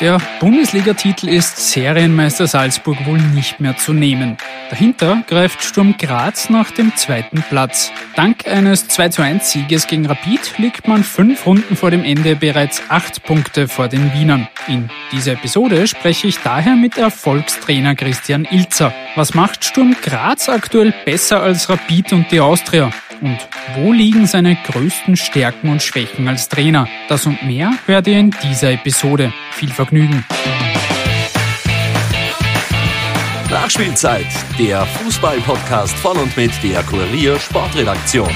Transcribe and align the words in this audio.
Der 0.00 0.18
Bundesligatitel 0.38 1.28
ist 1.28 1.72
Serienmeister 1.72 2.46
Salzburg 2.46 3.04
wohl 3.04 3.18
nicht 3.18 3.58
mehr 3.58 3.76
zu 3.76 3.92
nehmen. 3.92 4.36
Dahinter 4.70 5.24
greift 5.26 5.64
Sturm 5.64 5.96
Graz 5.98 6.50
nach 6.50 6.70
dem 6.70 6.94
zweiten 6.94 7.42
Platz. 7.42 7.90
Dank 8.14 8.46
eines 8.46 8.86
2 8.86 9.08
zu 9.08 9.22
1 9.22 9.50
Sieges 9.50 9.88
gegen 9.88 10.06
Rapid 10.06 10.58
liegt 10.58 10.86
man 10.86 11.02
fünf 11.02 11.44
Runden 11.46 11.74
vor 11.74 11.90
dem 11.90 12.04
Ende 12.04 12.36
bereits 12.36 12.80
acht 12.88 13.24
Punkte 13.24 13.66
vor 13.66 13.88
den 13.88 14.12
Wienern. 14.12 14.46
In 14.68 14.88
dieser 15.10 15.32
Episode 15.32 15.88
spreche 15.88 16.28
ich 16.28 16.38
daher 16.38 16.76
mit 16.76 16.96
Erfolgstrainer 16.96 17.96
Christian 17.96 18.46
Ilzer. 18.48 18.94
Was 19.16 19.34
macht 19.34 19.64
Sturm 19.64 19.96
Graz 20.00 20.48
aktuell 20.48 20.94
besser 21.04 21.42
als 21.42 21.68
Rapid 21.68 22.12
und 22.12 22.30
die 22.30 22.38
Austria? 22.38 22.92
Und 23.20 23.38
wo 23.74 23.92
liegen 23.92 24.26
seine 24.26 24.54
größten 24.54 25.16
Stärken 25.16 25.70
und 25.70 25.82
Schwächen 25.82 26.28
als 26.28 26.48
Trainer? 26.48 26.88
Das 27.08 27.26
und 27.26 27.42
mehr 27.42 27.72
hört 27.86 28.06
ihr 28.06 28.18
in 28.18 28.30
dieser 28.44 28.70
Episode. 28.70 29.32
Viel 29.50 29.70
Vergnügen. 29.70 29.87
Nachspielzeit, 33.50 34.26
der 34.58 34.84
Fußball-Podcast 34.84 35.96
von 35.96 36.18
und 36.18 36.36
mit 36.36 36.50
der 36.62 36.82
Kurier 36.82 37.38
Sportredaktion. 37.38 38.28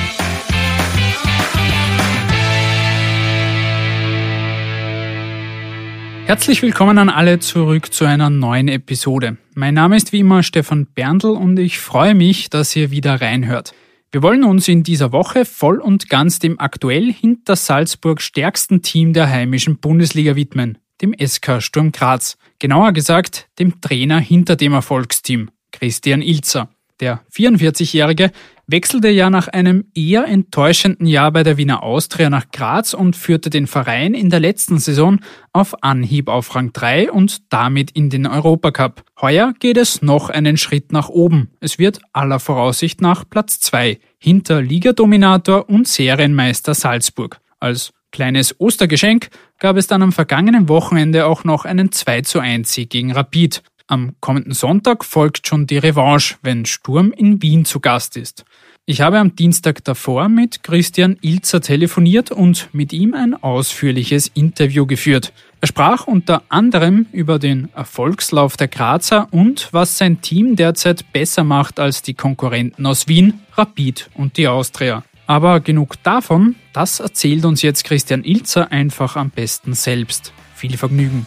Herzlich 6.24 6.62
willkommen 6.62 6.96
an 6.96 7.10
alle 7.10 7.38
zurück 7.40 7.92
zu 7.92 8.06
einer 8.06 8.30
neuen 8.30 8.68
Episode. 8.68 9.36
Mein 9.54 9.74
Name 9.74 9.96
ist 9.96 10.14
wie 10.14 10.20
immer 10.20 10.42
Stefan 10.42 10.86
Berndl 10.86 11.32
und 11.32 11.58
ich 11.58 11.78
freue 11.78 12.14
mich, 12.14 12.48
dass 12.48 12.74
ihr 12.74 12.90
wieder 12.90 13.20
reinhört. 13.20 13.74
Wir 14.10 14.22
wollen 14.22 14.44
uns 14.44 14.68
in 14.68 14.82
dieser 14.82 15.12
Woche 15.12 15.44
voll 15.44 15.80
und 15.80 16.08
ganz 16.08 16.38
dem 16.38 16.58
aktuell 16.58 17.12
hinter 17.12 17.56
Salzburg 17.56 18.22
stärksten 18.22 18.80
Team 18.80 19.12
der 19.12 19.28
heimischen 19.28 19.78
Bundesliga 19.78 20.34
widmen, 20.36 20.78
dem 21.02 21.14
SK 21.18 21.60
Sturm 21.60 21.92
Graz. 21.92 22.38
Genauer 22.58 22.92
gesagt, 22.92 23.48
dem 23.58 23.80
Trainer 23.80 24.20
hinter 24.20 24.56
dem 24.56 24.72
Erfolgsteam, 24.72 25.50
Christian 25.72 26.22
Ilzer. 26.22 26.68
Der 27.00 27.20
44-Jährige 27.34 28.30
wechselte 28.68 29.08
ja 29.08 29.28
nach 29.28 29.48
einem 29.48 29.86
eher 29.92 30.24
enttäuschenden 30.26 31.06
Jahr 31.06 31.32
bei 31.32 31.42
der 31.42 31.56
Wiener 31.56 31.82
Austria 31.82 32.30
nach 32.30 32.52
Graz 32.52 32.94
und 32.94 33.16
führte 33.16 33.50
den 33.50 33.66
Verein 33.66 34.14
in 34.14 34.30
der 34.30 34.38
letzten 34.38 34.78
Saison 34.78 35.18
auf 35.52 35.82
Anhieb 35.82 36.28
auf 36.28 36.54
Rang 36.54 36.72
3 36.72 37.10
und 37.10 37.52
damit 37.52 37.90
in 37.90 38.08
den 38.08 38.26
Europacup. 38.26 39.02
Heuer 39.20 39.52
geht 39.58 39.78
es 39.78 40.00
noch 40.00 40.30
einen 40.30 40.56
Schritt 40.56 40.92
nach 40.92 41.08
oben. 41.08 41.50
Es 41.58 41.78
wird 41.78 42.00
aller 42.12 42.38
Voraussicht 42.38 43.00
nach 43.00 43.28
Platz 43.28 43.58
2 43.58 43.98
hinter 44.18 44.62
Ligadominator 44.62 45.68
und 45.68 45.88
Serienmeister 45.88 46.74
Salzburg. 46.74 47.40
Als 47.58 47.92
kleines 48.12 48.60
Ostergeschenk 48.60 49.28
gab 49.62 49.76
es 49.76 49.86
dann 49.86 50.02
am 50.02 50.10
vergangenen 50.10 50.68
Wochenende 50.68 51.24
auch 51.24 51.44
noch 51.44 51.64
einen 51.64 51.92
2 51.92 52.22
zu 52.22 52.40
1 52.40 52.72
Sieg 52.72 52.90
gegen 52.90 53.12
Rapid. 53.12 53.62
Am 53.86 54.16
kommenden 54.18 54.54
Sonntag 54.54 55.04
folgt 55.04 55.46
schon 55.46 55.68
die 55.68 55.78
Revanche, 55.78 56.34
wenn 56.42 56.66
Sturm 56.66 57.12
in 57.12 57.40
Wien 57.42 57.64
zu 57.64 57.78
Gast 57.78 58.16
ist. 58.16 58.44
Ich 58.86 59.02
habe 59.02 59.20
am 59.20 59.36
Dienstag 59.36 59.84
davor 59.84 60.28
mit 60.28 60.64
Christian 60.64 61.16
Ilzer 61.20 61.60
telefoniert 61.60 62.32
und 62.32 62.70
mit 62.72 62.92
ihm 62.92 63.14
ein 63.14 63.40
ausführliches 63.40 64.32
Interview 64.34 64.84
geführt. 64.84 65.32
Er 65.60 65.68
sprach 65.68 66.08
unter 66.08 66.42
anderem 66.48 67.06
über 67.12 67.38
den 67.38 67.68
Erfolgslauf 67.72 68.56
der 68.56 68.66
Grazer 68.66 69.28
und 69.30 69.68
was 69.70 69.96
sein 69.96 70.20
Team 70.22 70.56
derzeit 70.56 71.12
besser 71.12 71.44
macht 71.44 71.78
als 71.78 72.02
die 72.02 72.14
Konkurrenten 72.14 72.84
aus 72.84 73.06
Wien, 73.06 73.34
Rapid 73.54 74.10
und 74.14 74.38
die 74.38 74.48
Austria. 74.48 75.04
Aber 75.26 75.60
genug 75.60 76.02
davon, 76.02 76.56
das 76.72 77.00
erzählt 77.00 77.44
uns 77.44 77.62
jetzt 77.62 77.84
Christian 77.84 78.24
Ilzer 78.24 78.72
einfach 78.72 79.16
am 79.16 79.30
besten 79.30 79.74
selbst. 79.74 80.32
Viel 80.54 80.76
Vergnügen. 80.76 81.26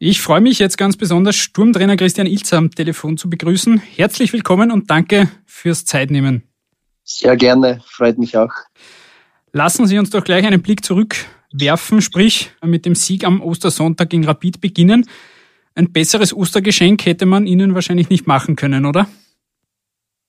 Ich 0.00 0.20
freue 0.20 0.40
mich 0.40 0.60
jetzt 0.60 0.78
ganz 0.78 0.96
besonders, 0.96 1.34
Sturmtrainer 1.34 1.96
Christian 1.96 2.28
Ilzer 2.28 2.58
am 2.58 2.70
Telefon 2.70 3.16
zu 3.16 3.28
begrüßen. 3.28 3.80
Herzlich 3.96 4.32
willkommen 4.32 4.70
und 4.70 4.90
danke 4.90 5.28
fürs 5.44 5.84
Zeitnehmen. 5.84 6.44
Sehr 7.02 7.36
gerne, 7.36 7.80
freut 7.84 8.16
mich 8.16 8.36
auch. 8.36 8.52
Lassen 9.52 9.88
Sie 9.88 9.98
uns 9.98 10.10
doch 10.10 10.22
gleich 10.22 10.46
einen 10.46 10.62
Blick 10.62 10.84
zurückwerfen, 10.84 12.00
sprich 12.00 12.52
mit 12.62 12.86
dem 12.86 12.94
Sieg 12.94 13.24
am 13.24 13.40
Ostersonntag 13.40 14.10
gegen 14.10 14.24
Rapid 14.24 14.60
beginnen. 14.60 15.04
Ein 15.78 15.92
besseres 15.92 16.34
Ostergeschenk 16.34 17.06
hätte 17.06 17.24
man 17.24 17.46
Ihnen 17.46 17.72
wahrscheinlich 17.72 18.10
nicht 18.10 18.26
machen 18.26 18.56
können, 18.56 18.84
oder? 18.84 19.06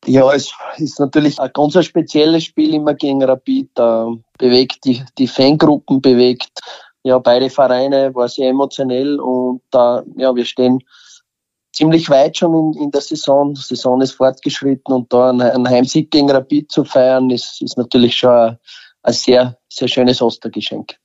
Ja, 0.06 0.32
es 0.32 0.54
ist 0.78 1.00
natürlich 1.00 1.40
ein 1.40 1.50
ganz 1.52 1.84
spezielles 1.84 2.44
Spiel 2.44 2.76
immer 2.76 2.94
gegen 2.94 3.24
Rapid. 3.24 3.74
Bewegt 4.38 4.86
die, 4.86 5.04
die 5.18 5.28
Fangruppen, 5.28 6.02
bewegt 6.02 6.52
ja, 7.02 7.18
beide 7.18 7.50
Vereine 7.50 8.14
war 8.14 8.28
sehr 8.28 8.50
emotionell 8.50 9.20
und 9.20 9.64
ja, 9.74 10.36
wir 10.36 10.46
stehen 10.46 10.84
ziemlich 11.74 12.12
weit 12.12 12.38
schon 12.38 12.76
in, 12.76 12.84
in 12.84 12.92
der 12.92 13.02
Saison. 13.02 13.56
Die 13.56 13.62
Saison 13.62 14.02
ist 14.02 14.12
fortgeschritten 14.12 14.94
und 14.94 15.12
da 15.12 15.32
einen 15.32 15.68
Heimsieg 15.68 16.12
gegen 16.12 16.30
Rapid 16.30 16.72
zu 16.72 16.84
feiern, 16.84 17.32
ist, 17.32 17.60
ist 17.64 17.76
natürlich 17.76 18.16
schon 18.16 18.30
ein, 18.30 18.58
ein 19.02 19.14
sehr, 19.14 19.58
sehr 19.68 19.88
schönes 19.88 20.22
Ostergeschenk. 20.22 20.96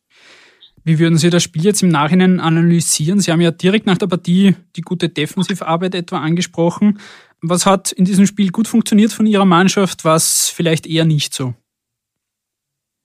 Wie 0.85 0.99
würden 0.99 1.17
Sie 1.17 1.31
das 1.31 1.43
Spiel 1.43 1.65
jetzt 1.65 1.83
im 1.83 1.89
Nachhinein 1.89 2.41
analysieren? 2.41 3.19
Sie 3.19 3.33
haben 3.33 3.41
ja 3.41 3.51
direkt 3.51 3.87
nach 3.87 3.97
der 3.97 4.07
Partie 4.07 4.55
die 4.77 4.83
gute 4.83 5.09
Defensivarbeit 5.09 5.95
etwa 5.95 6.19
angesprochen. 6.19 7.01
Was 7.41 7.65
hat 7.65 7.91
in 7.93 8.05
diesem 8.05 8.27
Spiel 8.27 8.51
gut 8.51 8.69
funktioniert 8.69 9.11
von 9.11 9.27
Ihrer 9.27 9.47
Mannschaft, 9.47 10.05
was 10.05 10.51
vielleicht 10.51 10.87
eher 10.87 11.07
nicht 11.07 11.33
so? 11.33 11.55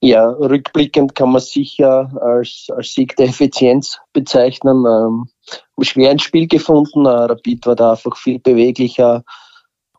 Ja, 0.02 0.30
rückblickend 0.30 1.16
kann 1.16 1.32
man 1.32 1.42
sicher 1.42 2.12
als, 2.22 2.68
als 2.74 2.94
Sieg 2.94 3.16
der 3.18 3.28
Effizienz 3.28 4.00
bezeichnen. 4.14 4.86
Ähm, 4.86 5.30
schwer 5.82 6.12
ein 6.12 6.20
Spiel 6.20 6.48
gefunden. 6.48 7.06
Äh, 7.06 7.10
Rapid 7.10 7.66
war 7.66 7.76
da 7.76 7.92
einfach 7.92 8.16
viel 8.16 8.40
beweglicher 8.40 9.24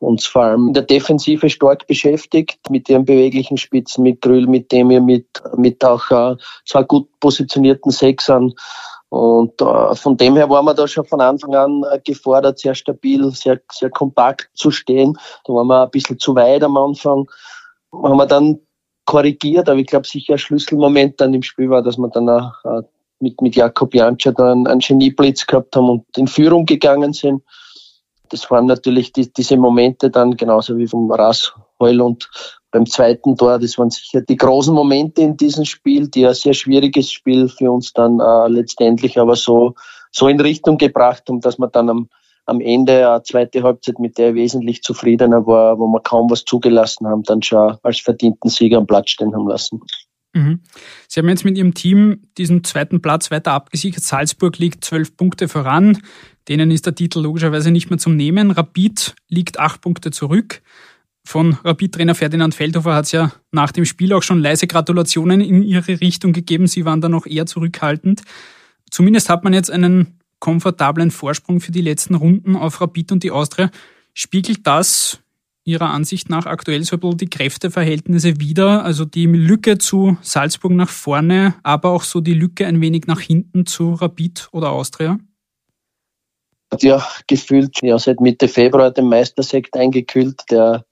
und 0.00 0.22
vor 0.22 0.42
allem 0.42 0.68
in 0.68 0.74
der 0.74 0.82
Defensive 0.82 1.48
stark 1.50 1.86
beschäftigt 1.86 2.58
mit 2.70 2.88
ihren 2.88 3.04
beweglichen 3.04 3.58
Spitzen, 3.58 4.02
mit 4.02 4.22
Grüll, 4.22 4.46
mit 4.46 4.72
dem 4.72 4.90
ihr 4.90 5.00
mit, 5.00 5.26
mit 5.56 5.84
auch 5.84 6.10
äh, 6.10 6.36
zwei 6.66 6.82
gut 6.84 7.08
positionierten 7.20 7.92
Sechsern. 7.92 8.54
Und 9.10 9.60
äh, 9.60 9.94
von 9.94 10.16
dem 10.16 10.36
her 10.36 10.48
waren 10.48 10.64
wir 10.64 10.74
da 10.74 10.88
schon 10.88 11.04
von 11.04 11.20
Anfang 11.20 11.54
an 11.54 11.84
äh, 11.92 12.00
gefordert, 12.02 12.58
sehr 12.58 12.74
stabil, 12.74 13.30
sehr, 13.32 13.60
sehr 13.70 13.90
kompakt 13.90 14.48
zu 14.54 14.70
stehen. 14.70 15.18
Da 15.44 15.52
waren 15.52 15.66
wir 15.66 15.82
ein 15.82 15.90
bisschen 15.90 16.18
zu 16.18 16.34
weit 16.34 16.62
am 16.62 16.78
Anfang. 16.78 17.26
Haben 17.92 18.16
wir 18.16 18.26
dann 18.26 18.58
korrigiert, 19.04 19.68
aber 19.68 19.80
ich 19.80 19.86
glaube 19.86 20.06
sicher 20.06 20.34
ein 20.34 20.38
Schlüsselmoment 20.38 21.20
dann 21.20 21.34
im 21.34 21.42
Spiel 21.42 21.68
war, 21.68 21.82
dass 21.82 21.98
wir 21.98 22.08
dann 22.08 22.28
auch, 22.28 22.52
äh, 22.64 22.82
mit, 23.18 23.38
mit 23.42 23.54
Jakob 23.54 23.94
Janscher 23.94 24.32
dann 24.32 24.66
einen 24.66 24.80
Genieblitz 24.80 25.46
gehabt 25.46 25.76
haben 25.76 25.90
und 25.90 26.04
in 26.16 26.26
Führung 26.26 26.64
gegangen 26.64 27.12
sind. 27.12 27.42
Das 28.30 28.50
waren 28.50 28.66
natürlich 28.66 29.12
die, 29.12 29.32
diese 29.32 29.56
Momente 29.56 30.10
dann 30.10 30.36
genauso 30.36 30.76
wie 30.76 30.86
vom 30.86 31.10
Rasheul 31.10 32.00
und 32.00 32.30
beim 32.70 32.86
zweiten 32.86 33.36
Tor, 33.36 33.58
das 33.58 33.76
waren 33.78 33.90
sicher 33.90 34.20
die 34.20 34.36
großen 34.36 34.72
Momente 34.72 35.22
in 35.22 35.36
diesem 35.36 35.64
Spiel, 35.64 36.08
die 36.08 36.26
ein 36.26 36.34
sehr 36.34 36.54
schwieriges 36.54 37.10
Spiel 37.10 37.48
für 37.48 37.70
uns 37.70 37.92
dann 37.92 38.20
äh, 38.20 38.48
letztendlich 38.48 39.18
aber 39.18 39.34
so, 39.34 39.74
so 40.12 40.28
in 40.28 40.40
Richtung 40.40 40.78
gebracht 40.78 41.24
haben, 41.28 41.40
dass 41.40 41.58
wir 41.58 41.66
dann 41.68 41.90
am 41.90 42.08
am 42.50 42.60
Ende 42.60 43.08
eine 43.08 43.22
zweite 43.22 43.62
Halbzeit, 43.62 43.98
mit 43.98 44.18
der 44.18 44.30
ich 44.30 44.34
wesentlich 44.34 44.82
zufriedener 44.82 45.46
war, 45.46 45.78
wo 45.78 45.86
wir 45.86 46.00
kaum 46.00 46.28
was 46.30 46.44
zugelassen 46.44 47.06
haben, 47.06 47.22
dann 47.22 47.42
schon 47.42 47.76
als 47.82 48.00
verdienten 48.00 48.50
Sieger 48.50 48.78
am 48.78 48.86
Platz 48.86 49.10
stehen 49.10 49.34
haben 49.34 49.48
lassen. 49.48 49.80
Mhm. 50.32 50.60
Sie 51.08 51.20
haben 51.20 51.28
jetzt 51.28 51.44
mit 51.44 51.58
Ihrem 51.58 51.74
Team 51.74 52.22
diesen 52.38 52.62
zweiten 52.62 53.02
Platz 53.02 53.30
weiter 53.30 53.52
abgesichert. 53.52 54.04
Salzburg 54.04 54.58
liegt 54.58 54.84
zwölf 54.84 55.16
Punkte 55.16 55.48
voran. 55.48 55.98
Denen 56.48 56.70
ist 56.70 56.86
der 56.86 56.94
Titel 56.94 57.20
logischerweise 57.20 57.70
nicht 57.70 57.90
mehr 57.90 57.98
zum 57.98 58.16
Nehmen. 58.16 58.50
Rapid 58.50 59.14
liegt 59.28 59.58
acht 59.58 59.80
Punkte 59.80 60.10
zurück. 60.10 60.62
Von 61.24 61.58
Rapid-Trainer 61.64 62.14
Ferdinand 62.14 62.54
Feldhofer 62.54 62.94
hat 62.94 63.04
es 63.04 63.12
ja 63.12 63.32
nach 63.52 63.72
dem 63.72 63.84
Spiel 63.84 64.12
auch 64.12 64.22
schon 64.22 64.40
leise 64.40 64.66
Gratulationen 64.66 65.40
in 65.40 65.62
Ihre 65.62 66.00
Richtung 66.00 66.32
gegeben. 66.32 66.66
Sie 66.66 66.84
waren 66.84 67.00
da 67.00 67.08
noch 67.08 67.26
eher 67.26 67.46
zurückhaltend. 67.46 68.22
Zumindest 68.90 69.28
hat 69.28 69.44
man 69.44 69.52
jetzt 69.52 69.70
einen 69.70 70.18
komfortablen 70.38 71.10
Vorsprung 71.10 71.60
für 71.60 71.72
die 71.72 71.82
letzten 71.82 72.14
Runden 72.14 72.56
auf 72.56 72.80
Rapid 72.80 73.12
und 73.12 73.22
die 73.22 73.30
Austria. 73.30 73.70
Spiegelt 74.14 74.66
das 74.66 75.20
Ihrer 75.64 75.90
Ansicht 75.90 76.30
nach 76.30 76.46
aktuell 76.46 76.82
so 76.84 76.96
ein 76.96 77.00
bisschen 77.00 77.18
die 77.18 77.30
Kräfteverhältnisse 77.30 78.40
wieder? 78.40 78.84
Also 78.84 79.04
die 79.04 79.26
Lücke 79.26 79.78
zu 79.78 80.16
Salzburg 80.22 80.72
nach 80.72 80.88
vorne, 80.88 81.54
aber 81.62 81.90
auch 81.90 82.02
so 82.02 82.20
die 82.20 82.34
Lücke 82.34 82.66
ein 82.66 82.80
wenig 82.80 83.06
nach 83.06 83.20
hinten 83.20 83.66
zu 83.66 83.94
Rapid 83.94 84.48
oder 84.52 84.70
Austria? 84.70 85.18
Ja, 86.80 87.06
gefühlt 87.26 87.82
ja, 87.82 87.98
seit 87.98 88.20
Mitte 88.20 88.48
Februar 88.48 88.90
den 88.90 89.08
Meistersekt 89.08 89.76
eingekühlt. 89.76 90.42
Der 90.50 90.84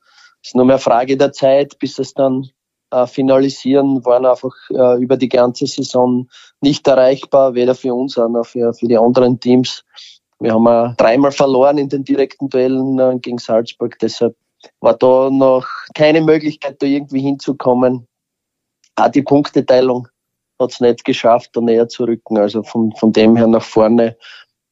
ist 0.42 0.54
nur 0.54 0.64
mehr 0.64 0.78
Frage 0.78 1.16
der 1.16 1.32
Zeit, 1.32 1.78
bis 1.78 1.98
es 1.98 2.14
dann 2.14 2.50
äh, 2.90 3.06
finalisieren, 3.06 4.04
waren 4.04 4.26
einfach 4.26 4.54
äh, 4.70 5.00
über 5.00 5.16
die 5.16 5.28
ganze 5.28 5.66
Saison 5.66 6.28
nicht 6.60 6.86
erreichbar, 6.88 7.54
weder 7.54 7.74
für 7.74 7.94
uns 7.94 8.16
noch 8.16 8.44
für, 8.44 8.72
für 8.74 8.88
die 8.88 8.98
anderen 8.98 9.38
Teams. 9.40 9.84
Wir 10.40 10.52
haben 10.52 10.66
äh, 10.66 10.94
dreimal 10.96 11.32
verloren 11.32 11.78
in 11.78 11.88
den 11.88 12.04
direkten 12.04 12.48
Duellen 12.48 12.98
äh, 12.98 13.18
gegen 13.20 13.38
Salzburg, 13.38 13.98
deshalb 14.00 14.36
war 14.80 14.94
da 14.94 15.30
noch 15.30 15.66
keine 15.94 16.20
Möglichkeit, 16.20 16.82
da 16.82 16.86
irgendwie 16.86 17.20
hinzukommen. 17.20 18.06
Auch 18.96 19.08
die 19.08 19.22
Punkteteilung 19.22 20.08
hat 20.58 20.72
es 20.72 20.80
nicht 20.80 21.04
geschafft, 21.04 21.50
da 21.52 21.60
näher 21.60 21.88
zu 21.88 22.04
rücken. 22.04 22.38
Also 22.38 22.62
von, 22.62 22.92
von 22.92 23.12
dem 23.12 23.36
her 23.36 23.46
nach 23.46 23.62
vorne, 23.62 24.16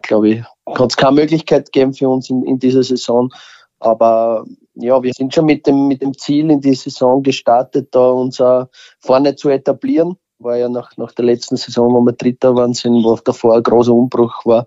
glaube 0.02 0.28
ich, 0.30 0.44
hat 0.68 0.90
es 0.90 0.96
keine 0.96 1.12
Möglichkeit 1.12 1.72
geben 1.72 1.94
für 1.94 2.08
uns 2.08 2.28
in, 2.30 2.44
in 2.44 2.58
dieser 2.58 2.82
Saison. 2.82 3.32
Aber 3.78 4.44
ja, 4.74 5.02
wir 5.02 5.12
sind 5.14 5.34
schon 5.34 5.46
mit 5.46 5.66
dem, 5.66 5.88
mit 5.88 6.02
dem 6.02 6.16
Ziel 6.16 6.50
in 6.50 6.60
die 6.60 6.74
Saison 6.74 7.22
gestartet, 7.22 7.88
da 7.92 8.10
uns 8.10 8.40
auch 8.40 8.68
vorne 9.00 9.36
zu 9.36 9.48
etablieren. 9.48 10.16
War 10.38 10.56
ja 10.56 10.68
nach, 10.68 10.96
nach 10.96 11.12
der 11.12 11.24
letzten 11.24 11.56
Saison, 11.56 11.94
wo 11.94 12.00
wir 12.00 12.12
Dritter 12.12 12.54
waren, 12.54 12.74
sind, 12.74 13.04
wo 13.04 13.16
davor 13.16 13.56
ein 13.56 13.62
großer 13.62 13.92
Umbruch 13.92 14.44
war, 14.44 14.66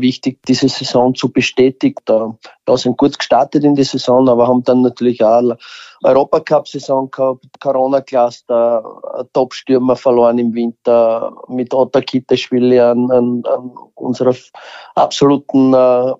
wichtig, 0.00 0.40
diese 0.46 0.68
Saison 0.68 1.14
zu 1.14 1.30
bestätigen. 1.32 1.96
Da, 2.04 2.76
sind 2.76 2.96
gut 2.98 3.18
gestartet 3.18 3.64
in 3.64 3.74
die 3.74 3.84
Saison, 3.84 4.28
aber 4.28 4.48
haben 4.48 4.62
dann 4.64 4.82
natürlich 4.82 5.22
auch 5.22 5.56
Europacup-Saison 6.02 7.10
gehabt, 7.10 7.46
Corona-Cluster, 7.60 9.26
Top-Stürmer 9.32 9.96
verloren 9.96 10.38
im 10.38 10.54
Winter, 10.54 11.34
mit 11.48 11.74
Otta 11.74 12.00
Kitteschwili 12.00 12.78
an, 12.78 13.10
an, 13.10 13.42
an 13.44 13.72
unserer 13.94 14.34
absoluten 14.94 15.74
äh, 15.74 16.12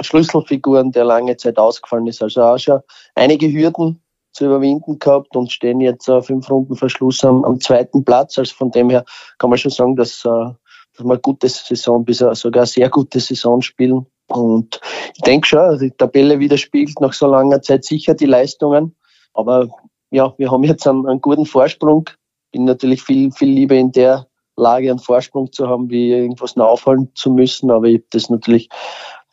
Schlüsselfiguren, 0.00 0.92
der 0.92 1.04
lange 1.04 1.36
Zeit 1.36 1.58
ausgefallen 1.58 2.06
ist. 2.06 2.22
Also 2.22 2.42
auch 2.42 2.58
schon 2.58 2.80
einige 3.14 3.50
Hürden 3.50 4.02
zu 4.32 4.46
überwinden 4.46 4.98
gehabt 4.98 5.34
und 5.36 5.50
stehen 5.50 5.80
jetzt 5.80 6.08
äh, 6.08 6.22
fünf 6.22 6.48
Runden 6.50 6.76
Verschluss 6.76 7.24
am, 7.24 7.44
am, 7.44 7.60
zweiten 7.60 8.04
Platz. 8.04 8.38
Also 8.38 8.54
von 8.54 8.70
dem 8.70 8.90
her 8.90 9.04
kann 9.38 9.50
man 9.50 9.58
schon 9.58 9.70
sagen, 9.70 9.96
dass, 9.96 10.24
äh, 10.24 10.50
eine 11.00 11.18
gute 11.18 11.48
Saison, 11.48 12.04
bis 12.04 12.18
sogar 12.18 12.66
sehr 12.66 12.88
gute 12.90 13.20
Saison 13.20 13.62
spielen. 13.62 14.06
Und 14.28 14.80
ich 15.14 15.22
denke 15.22 15.46
schon, 15.46 15.78
die 15.78 15.90
Tabelle 15.90 16.38
widerspiegelt 16.38 17.00
nach 17.00 17.12
so 17.12 17.26
langer 17.26 17.62
Zeit 17.62 17.84
sicher 17.84 18.14
die 18.14 18.26
Leistungen. 18.26 18.94
Aber 19.34 19.68
ja, 20.10 20.34
wir 20.38 20.50
haben 20.50 20.64
jetzt 20.64 20.86
einen, 20.86 21.06
einen 21.06 21.20
guten 21.20 21.46
Vorsprung. 21.46 22.10
Bin 22.52 22.64
natürlich 22.64 23.02
viel, 23.02 23.30
viel 23.32 23.48
lieber 23.48 23.74
in 23.74 23.92
der 23.92 24.26
Lage, 24.56 24.90
einen 24.90 24.98
Vorsprung 24.98 25.52
zu 25.52 25.68
haben, 25.68 25.90
wie 25.90 26.10
irgendwas 26.10 26.56
noch 26.56 26.66
aufholen 26.66 27.10
zu 27.14 27.30
müssen. 27.30 27.70
Aber 27.70 27.86
ich 27.86 27.98
habe 27.98 28.06
das 28.10 28.28
natürlich 28.28 28.68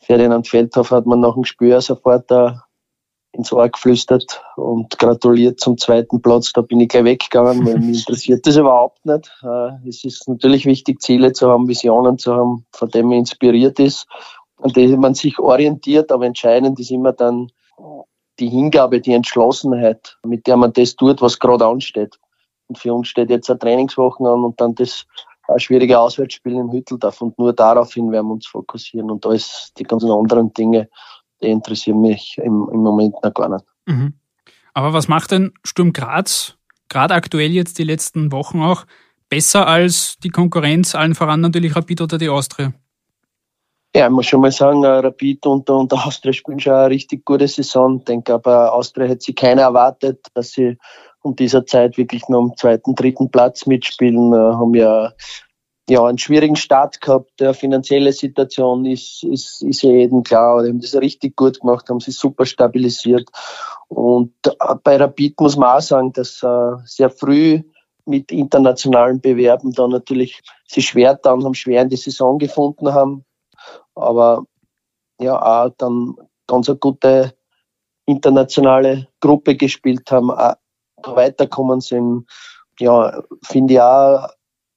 Ferdinand 0.06 0.48
Feldhoff 0.48 0.92
hat 0.92 1.08
man 1.08 1.20
nach 1.20 1.34
dem 1.34 1.46
Spiel 1.46 1.82
sofort 1.82 2.30
da 2.30 2.65
ins 3.36 3.52
Ohr 3.52 3.70
geflüstert 3.70 4.42
und 4.56 4.98
gratuliert 4.98 5.60
zum 5.60 5.78
zweiten 5.78 6.22
Platz. 6.22 6.54
Da 6.54 6.62
bin 6.62 6.80
ich 6.80 6.90
gleich 6.90 7.04
weggegangen, 7.04 7.66
weil 7.66 7.80
mich 7.80 8.00
interessiert 8.00 8.46
das 8.48 8.56
überhaupt 8.56 9.06
nicht. 9.06 9.32
Äh, 9.44 9.88
es 9.88 10.04
ist 10.04 10.28
natürlich 10.28 10.66
wichtig, 10.66 11.02
Ziele 11.02 11.34
zu 11.34 11.50
haben, 11.50 11.68
Visionen 11.68 12.18
zu 12.18 12.34
haben, 12.34 12.66
von 12.72 12.90
denen 12.90 13.10
man 13.10 13.20
inspiriert 13.20 13.80
ist 13.80 14.08
und 14.58 14.76
denen 14.76 15.00
man 15.00 15.14
sich 15.14 15.38
orientiert. 15.40 16.12
Aber 16.12 16.26
entscheidend 16.26 16.80
ist 16.80 16.92
immer 16.92 17.14
dann 17.14 17.52
die 18.40 18.50
Hingabe, 18.50 19.02
die 19.02 19.14
Entschlossenheit, 19.14 20.18
mit 20.26 20.48
der 20.48 20.58
man 20.58 20.74
das 20.74 20.96
tut, 20.96 21.22
was 21.22 21.40
gerade 21.40 21.66
ansteht. 21.66 22.20
Und 22.68 22.78
für 22.78 22.94
uns 22.94 23.08
steht 23.08 23.30
jetzt 23.30 23.50
eine 23.50 23.60
Trainingswoche 23.60 24.24
an 24.24 24.44
und 24.44 24.60
dann 24.60 24.76
das 24.76 25.06
ein 25.48 25.60
schwieriger 25.60 26.02
Auswärtsspiel 26.02 26.54
in 26.54 26.72
Hütteldorf 26.72 27.22
und 27.22 27.38
nur 27.38 27.54
daraufhin 27.54 28.12
werden 28.12 28.28
wir 28.28 28.34
uns 28.34 28.48
fokussieren 28.48 29.12
und 29.12 29.26
alles 29.28 29.72
die 29.78 29.84
ganzen 29.84 30.10
anderen 30.10 30.52
Dinge, 30.54 30.90
die 31.46 31.52
interessieren 31.52 32.02
mich 32.02 32.38
im, 32.38 32.70
im 32.72 32.80
Moment 32.80 33.16
noch 33.24 33.34
gar 33.34 33.50
nicht. 33.50 33.66
Mhm. 33.86 34.14
Aber 34.74 34.94
was 34.94 35.08
macht 35.08 35.32
denn 35.32 35.54
Sturm 35.64 35.94
Graz, 35.94 36.58
gerade 36.90 37.14
aktuell 37.14 37.52
jetzt 37.52 37.78
die 37.80 37.84
letzten 37.84 38.32
Wochen 38.32 38.62
auch, 38.62 38.86
besser 39.30 39.68
als 39.68 40.18
die 40.24 40.30
Konkurrenz, 40.30 40.96
allen 40.96 41.16
voran 41.16 41.42
natürlich 41.42 41.76
Rapid 41.76 42.02
oder 42.02 42.18
die 42.18 42.30
Austria? 42.30 42.74
Ja, 43.96 44.08
ich 44.08 44.12
muss 44.12 44.26
schon 44.26 44.42
mal 44.42 44.52
sagen, 44.52 44.84
äh, 44.84 44.88
Rapid 44.88 45.46
und, 45.46 45.70
und 45.70 45.94
Austria 45.94 46.34
spielen 46.34 46.60
schon 46.60 46.74
eine 46.74 46.90
richtig 46.90 47.24
gute 47.24 47.48
Saison. 47.48 48.00
Ich 48.00 48.04
denke 48.04 48.34
aber, 48.34 48.74
Austria 48.74 49.08
hätte 49.08 49.24
sich 49.24 49.36
keiner 49.36 49.62
erwartet, 49.62 50.28
dass 50.34 50.52
sie 50.52 50.78
um 51.22 51.36
dieser 51.36 51.66
Zeit 51.66 51.98
wirklich 51.98 52.28
noch 52.28 52.40
am 52.40 52.58
zweiten, 52.58 52.94
dritten 52.94 53.32
Platz 53.32 53.66
mitspielen, 53.66 54.34
äh, 54.34 54.36
haben 54.36 54.76
ja 54.76 55.14
ja, 55.88 56.04
einen 56.04 56.18
schwierigen 56.18 56.56
Start 56.56 57.00
gehabt. 57.00 57.40
Der 57.40 57.54
finanzielle 57.54 58.12
Situation 58.12 58.86
ist, 58.86 59.24
ist, 59.24 59.62
ist 59.62 59.84
ja 59.84 59.92
jedem 59.92 60.24
klar. 60.24 60.64
Die 60.64 60.70
haben 60.70 60.82
das 60.82 60.96
richtig 60.96 61.36
gut 61.36 61.60
gemacht, 61.60 61.90
haben 61.90 62.00
sich 62.00 62.18
super 62.18 62.46
stabilisiert. 62.46 63.30
Und 63.88 64.34
äh, 64.46 64.76
bei 64.84 64.98
Rapid 64.98 65.40
muss 65.40 65.58
man 65.58 65.78
auch 65.78 65.82
sagen, 65.82 66.12
dass 66.14 66.42
äh, 66.42 66.72
sehr 66.86 67.10
früh 67.10 67.62
mit 68.06 68.32
internationalen 68.32 69.20
Bewerben 69.20 69.72
da 69.72 69.88
natürlich 69.88 70.42
sie 70.68 70.82
schwer 70.82 71.16
dann 71.16 71.44
haben, 71.44 71.54
schwer 71.56 71.82
in 71.82 71.90
die 71.90 71.98
Saison 71.98 72.38
gefunden 72.38 72.94
haben. 72.94 73.26
Aber 73.96 74.46
ja, 75.20 75.40
auch 75.40 75.72
dann 75.78 76.16
ganz 76.48 76.70
eine 76.70 76.78
gute 76.78 77.34
internationale 78.06 79.08
Gruppe 79.20 79.56
gespielt 79.56 80.12
haben, 80.12 80.32
weiterkommen 81.04 81.82
sind. 81.82 82.28
Ja, 82.80 83.24
finde 83.44 83.74
ich 83.76 83.82
auch, 83.82 84.30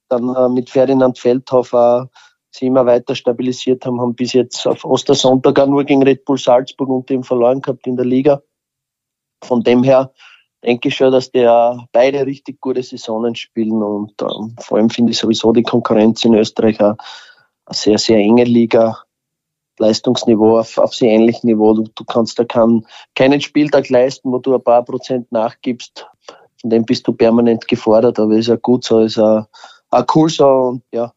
dann 0.09 0.35
äh, 0.35 0.49
mit 0.49 0.71
Ferdinand 0.71 1.19
Feldhofer 1.19 2.11
sie 2.51 2.67
immer 2.67 2.87
weiter 2.87 3.15
stabilisiert 3.15 3.85
haben, 3.85 4.01
haben 4.01 4.15
bis 4.15 4.33
jetzt 4.33 4.67
auf 4.67 4.85
Ostersonntag 4.85 5.59
auch 5.61 5.67
nur 5.67 5.85
gegen 5.85 6.03
Red 6.03 6.25
Bull 6.25 6.39
Salzburg 6.39 6.89
und 6.89 7.11
dem 7.11 7.23
verloren 7.23 7.61
gehabt 7.61 7.87
in 7.87 7.97
der 7.97 8.07
Liga. 8.07 8.43
Von 9.45 9.63
dem 9.63 9.83
her 9.83 10.13
denke 10.65 10.89
ich 10.89 10.97
schon, 10.97 11.13
dass 11.13 11.31
der 11.31 11.87
beide 11.93 12.27
richtig 12.27 12.61
gute 12.61 12.83
Saisonen 12.83 13.35
spielen 13.35 13.83
und 13.83 14.15
ähm, 14.23 14.57
vor 14.61 14.79
allem 14.79 14.91
finde 14.91 15.13
ich 15.13 15.19
sowieso 15.19 15.53
die 15.53 15.63
Konkurrenz 15.63 16.25
in 16.25 16.35
Österreich 16.35 16.81
eine, 16.81 16.97
eine 17.67 17.75
sehr, 17.75 17.99
sehr 17.99 18.19
enge 18.19 18.45
Liga. 18.45 18.99
Leistungsniveau 19.81 20.59
auf, 20.59 20.77
auf 20.79 20.93
sehr 20.93 21.13
ähnlichem 21.13 21.47
Niveau. 21.47 21.73
Du, 21.73 21.85
du 21.95 22.05
kannst 22.05 22.37
da 22.41 22.45
kein, 22.45 22.85
keinen 23.15 23.41
Spieltag 23.41 23.89
leisten, 23.91 24.33
wo 24.33 24.39
du 24.39 24.55
ein 24.55 24.65
paar 24.65 24.85
Prozent 24.85 25.31
nachgibst 25.31 26.05
von 26.61 26.71
dem 26.71 26.85
bist 26.85 27.07
du 27.07 27.13
permanent 27.13 27.69
gefordert, 27.69 28.19
aber 28.19 28.35
ist 28.35 28.49
ja 28.49 28.57
gut 28.57 28.85
so, 28.85 29.01
ist 29.01 29.19
auch, 29.19 29.47
auch 29.91 30.05
cool 30.15 30.29
so 30.29 30.47
und 30.47 30.83
ja. 30.93 31.13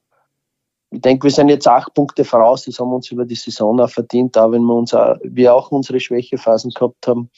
Ich 0.93 0.99
denke, 0.99 1.23
wir 1.23 1.31
sind 1.31 1.47
jetzt 1.47 1.67
acht 1.67 1.93
Punkte 1.93 2.25
voraus, 2.25 2.65
das 2.65 2.77
haben 2.77 2.89
wir 2.89 2.97
uns 2.97 3.09
über 3.11 3.23
die 3.23 3.35
Saison 3.35 3.79
auch 3.79 3.89
verdient, 3.89 4.37
auch 4.37 4.51
wenn 4.51 4.63
wir 4.63 4.75
uns 4.75 4.93
auch, 4.93 5.15
wir 5.23 5.55
auch 5.55 5.71
unsere 5.71 6.01
Schwächephasen 6.01 6.71
gehabt 6.71 7.07
haben. 7.07 7.29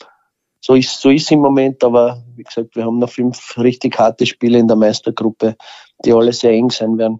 So 0.59 0.73
ist, 0.73 0.99
so 0.99 1.09
ist 1.09 1.29
im 1.29 1.41
Moment, 1.41 1.83
aber 1.83 2.23
wie 2.35 2.43
gesagt, 2.43 2.75
wir 2.75 2.85
haben 2.85 2.97
noch 2.97 3.09
fünf 3.09 3.57
richtig 3.57 3.99
harte 3.99 4.25
Spiele 4.25 4.57
in 4.57 4.67
der 4.67 4.77
Meistergruppe, 4.77 5.55
die 6.03 6.13
alle 6.13 6.33
sehr 6.33 6.51
eng 6.51 6.71
sein 6.71 6.97
werden. 6.97 7.19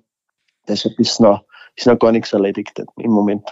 Deshalb 0.68 0.98
ist 1.00 1.20
noch, 1.20 1.44
ist 1.76 1.86
noch 1.86 2.00
gar 2.00 2.12
nichts 2.12 2.34
erledigt 2.34 2.82
im 2.98 3.12
Moment. 3.12 3.48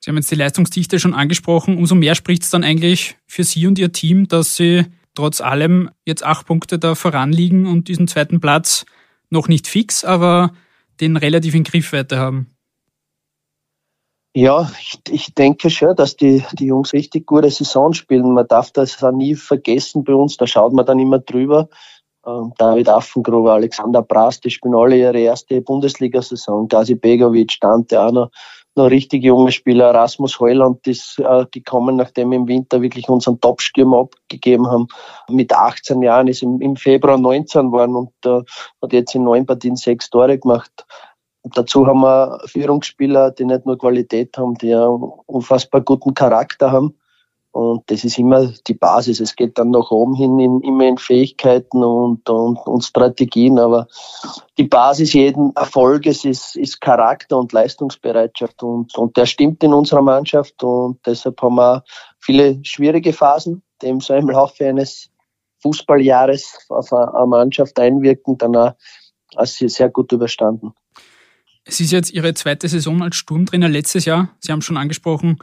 Sie 0.00 0.10
haben 0.10 0.16
jetzt 0.16 0.30
die 0.30 0.36
Leistungsdichte 0.36 0.98
schon 0.98 1.14
angesprochen. 1.14 1.78
Umso 1.78 1.94
mehr 1.94 2.14
spricht 2.14 2.42
es 2.42 2.50
dann 2.50 2.64
eigentlich 2.64 3.16
für 3.26 3.44
Sie 3.44 3.66
und 3.66 3.78
Ihr 3.78 3.92
Team, 3.92 4.28
dass 4.28 4.56
Sie 4.56 4.84
trotz 5.14 5.40
allem 5.40 5.90
jetzt 6.04 6.24
acht 6.24 6.46
Punkte 6.46 6.78
da 6.78 6.94
voranliegen 6.94 7.66
und 7.66 7.88
diesen 7.88 8.06
zweiten 8.06 8.40
Platz 8.40 8.84
noch 9.30 9.48
nicht 9.48 9.66
fix, 9.66 10.04
aber 10.04 10.52
den 11.00 11.16
relativ 11.16 11.54
in 11.54 11.64
Griffweite 11.64 12.18
haben. 12.18 12.50
Ja, 14.34 14.70
ich, 14.78 15.00
ich 15.08 15.34
denke 15.34 15.70
schon, 15.70 15.96
dass 15.96 16.16
die, 16.16 16.44
die 16.52 16.66
Jungs 16.66 16.92
richtig 16.92 17.26
gute 17.26 17.50
Saison 17.50 17.94
spielen. 17.94 18.34
Man 18.34 18.46
darf 18.46 18.70
das 18.70 19.02
auch 19.02 19.10
nie 19.10 19.34
vergessen 19.34 20.04
bei 20.04 20.12
uns, 20.12 20.36
da 20.36 20.46
schaut 20.46 20.74
man 20.74 20.84
dann 20.84 20.98
immer 20.98 21.20
drüber. 21.20 21.70
Ähm, 22.26 22.52
David 22.58 22.88
Affengruber, 22.88 23.54
Alexander 23.54 24.02
Brast, 24.02 24.44
die 24.44 24.50
spielen 24.50 24.74
alle 24.74 24.98
ihre 24.98 25.18
erste 25.18 25.62
Bundesliga-Saison. 25.62 26.68
Gazi 26.68 26.96
Begovic, 26.96 27.56
Dante 27.60 27.98
auch 27.98 28.12
noch 28.12 28.30
noch 28.76 28.90
richtig 28.90 29.24
junge 29.24 29.52
Spieler. 29.52 29.94
Rasmus 29.94 30.38
Heuland 30.38 30.86
ist 30.86 31.18
äh, 31.18 31.46
gekommen, 31.50 31.96
nachdem 31.96 32.30
wir 32.30 32.38
im 32.38 32.48
Winter 32.48 32.82
wirklich 32.82 33.08
unseren 33.08 33.40
Top-Stürmer 33.40 34.00
abgegeben 34.00 34.68
haben. 34.68 34.88
Mit 35.28 35.52
18 35.52 36.02
Jahren 36.02 36.28
ist 36.28 36.42
im, 36.42 36.60
im 36.60 36.76
Februar 36.76 37.18
19 37.18 37.66
geworden 37.66 37.96
und 37.96 38.12
äh, 38.24 38.42
hat 38.82 38.92
jetzt 38.92 39.14
in 39.14 39.24
neun 39.24 39.46
Partien 39.46 39.76
sechs 39.76 40.10
Tore 40.10 40.38
gemacht. 40.38 40.86
Und 41.42 41.56
dazu 41.56 41.86
haben 41.86 42.00
wir 42.00 42.40
Führungsspieler, 42.46 43.30
die 43.30 43.44
nicht 43.44 43.66
nur 43.66 43.78
Qualität 43.78 44.36
haben, 44.36 44.54
die 44.54 44.74
einen 44.74 45.02
unfassbar 45.26 45.80
guten 45.80 46.12
Charakter 46.12 46.72
haben. 46.72 46.98
Und 47.56 47.84
das 47.86 48.04
ist 48.04 48.18
immer 48.18 48.52
die 48.66 48.74
Basis. 48.74 49.18
Es 49.18 49.34
geht 49.34 49.56
dann 49.56 49.70
nach 49.70 49.90
oben 49.90 50.14
hin 50.14 50.38
in, 50.38 50.60
immer 50.60 50.84
in 50.84 50.98
Fähigkeiten 50.98 51.82
und, 51.82 52.28
und, 52.28 52.58
und 52.58 52.84
Strategien. 52.84 53.58
Aber 53.58 53.88
die 54.58 54.64
Basis 54.64 55.14
jeden 55.14 55.56
Erfolges 55.56 56.26
ist, 56.26 56.54
ist 56.56 56.82
Charakter 56.82 57.38
und 57.38 57.54
Leistungsbereitschaft. 57.54 58.62
Und, 58.62 58.94
und 58.98 59.16
der 59.16 59.24
stimmt 59.24 59.64
in 59.64 59.72
unserer 59.72 60.02
Mannschaft. 60.02 60.62
Und 60.62 60.98
deshalb 61.06 61.40
haben 61.40 61.54
wir 61.54 61.82
viele 62.18 62.62
schwierige 62.62 63.14
Phasen, 63.14 63.62
die 63.80 63.86
im 63.86 64.00
so 64.00 64.12
im 64.12 64.28
Laufe 64.28 64.66
eines 64.66 65.08
Fußballjahres 65.62 66.66
auf 66.68 66.92
eine 66.92 67.26
Mannschaft 67.26 67.78
einwirken, 67.80 68.36
dann 68.36 68.54
auch 68.54 68.74
sehr 69.46 69.88
gut 69.88 70.12
überstanden. 70.12 70.74
Es 71.64 71.80
ist 71.80 71.90
jetzt 71.90 72.12
Ihre 72.12 72.34
zweite 72.34 72.68
Saison 72.68 73.02
als 73.02 73.16
Sturmtrainer 73.16 73.70
letztes 73.70 74.04
Jahr. 74.04 74.28
Sie 74.40 74.52
haben 74.52 74.60
schon 74.60 74.76
angesprochen, 74.76 75.38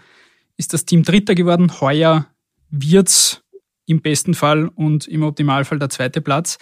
ist 0.58 0.74
das 0.74 0.86
Team 0.86 1.04
Dritter 1.04 1.36
geworden. 1.36 1.82
Heuer 1.82 2.28
wird 2.70 3.08
es 3.08 3.44
im 3.86 4.02
besten 4.02 4.34
Fall 4.34 4.68
und 4.68 5.08
im 5.08 5.24
Optimalfall 5.24 5.80
der 5.80 5.90
zweite 5.90 6.22
Platz. 6.22 6.58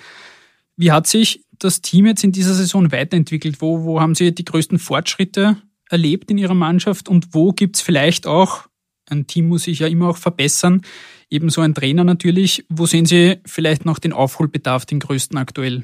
Wie 0.75 0.91
hat 0.91 1.07
sich 1.07 1.45
das 1.59 1.81
Team 1.81 2.05
jetzt 2.05 2.23
in 2.23 2.31
dieser 2.31 2.53
Saison 2.53 2.91
weiterentwickelt? 2.91 3.61
Wo, 3.61 3.83
wo 3.83 4.01
haben 4.01 4.15
Sie 4.15 4.33
die 4.33 4.45
größten 4.45 4.79
Fortschritte 4.79 5.57
erlebt 5.89 6.31
in 6.31 6.37
Ihrer 6.37 6.53
Mannschaft 6.53 7.09
und 7.09 7.33
wo 7.33 7.51
gibt 7.51 7.75
es 7.75 7.81
vielleicht 7.81 8.25
auch, 8.25 8.67
ein 9.09 9.27
Team 9.27 9.49
muss 9.49 9.63
sich 9.63 9.79
ja 9.79 9.87
immer 9.87 10.09
auch 10.09 10.17
verbessern, 10.17 10.81
ebenso 11.29 11.61
ein 11.61 11.75
Trainer 11.75 12.03
natürlich, 12.03 12.65
wo 12.69 12.85
sehen 12.85 13.05
Sie 13.05 13.39
vielleicht 13.45 13.85
noch 13.85 13.99
den 13.99 14.13
Aufholbedarf, 14.13 14.85
den 14.85 14.99
größten 14.99 15.37
aktuell? 15.37 15.83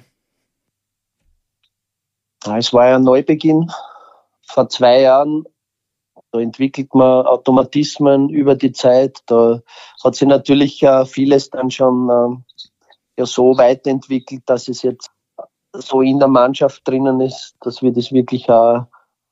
Es 2.56 2.72
war 2.72 2.88
ja 2.88 2.96
ein 2.96 3.04
Neubeginn 3.04 3.70
vor 4.44 4.70
zwei 4.70 5.02
Jahren. 5.02 5.46
Da 6.38 6.44
entwickelt 6.44 6.94
man 6.94 7.26
Automatismen 7.26 8.30
über 8.30 8.56
die 8.56 8.72
Zeit. 8.72 9.20
Da 9.26 9.62
hat 10.04 10.16
sich 10.16 10.28
natürlich 10.28 10.86
vieles 11.06 11.50
dann 11.50 11.72
schon 11.72 12.10
ähm, 12.10 12.44
ja 13.18 13.26
so 13.26 13.58
weiterentwickelt, 13.58 14.44
dass 14.46 14.68
es 14.68 14.84
jetzt 14.84 15.10
so 15.74 16.02
in 16.02 16.20
der 16.20 16.28
Mannschaft 16.28 16.88
drinnen 16.88 17.22
ist, 17.22 17.56
dass 17.62 17.82
wir 17.82 17.92
das 17.92 18.12
wirklich 18.12 18.50
auch 18.50 18.86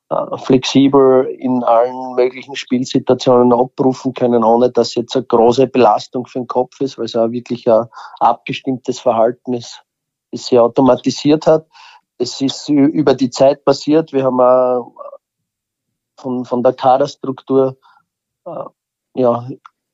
äh, 0.10 0.38
flexibel 0.38 1.26
in 1.26 1.64
allen 1.64 2.16
möglichen 2.16 2.56
Spielsituationen 2.56 3.54
abrufen 3.54 4.14
können, 4.14 4.44
ohne 4.44 4.72
dass 4.72 4.96
jetzt 4.96 5.16
eine 5.16 5.26
große 5.26 5.68
Belastung 5.68 6.26
für 6.26 6.40
den 6.40 6.48
Kopf 6.48 6.82
ist, 6.82 6.98
weil 6.98 7.06
es 7.06 7.16
auch 7.16 7.32
wirklich 7.32 7.70
ein 7.70 7.86
abgestimmtes 8.20 9.00
Verhalten 9.00 9.54
ist, 9.54 9.84
das 10.32 10.48
sich 10.48 10.60
automatisiert 10.60 11.48
hat. 11.48 11.68
Es 12.18 12.40
ist 12.40 12.70
über 12.70 13.14
die 13.14 13.30
Zeit 13.30 13.66
passiert. 13.66 14.14
Wir 14.14 14.24
haben 14.24 14.40
auch 14.40 14.94
von, 16.18 16.46
von 16.46 16.64
der 16.64 16.74
Kaderstruktur 16.74 17.78
äh, 18.46 18.64
ja, 19.16 19.48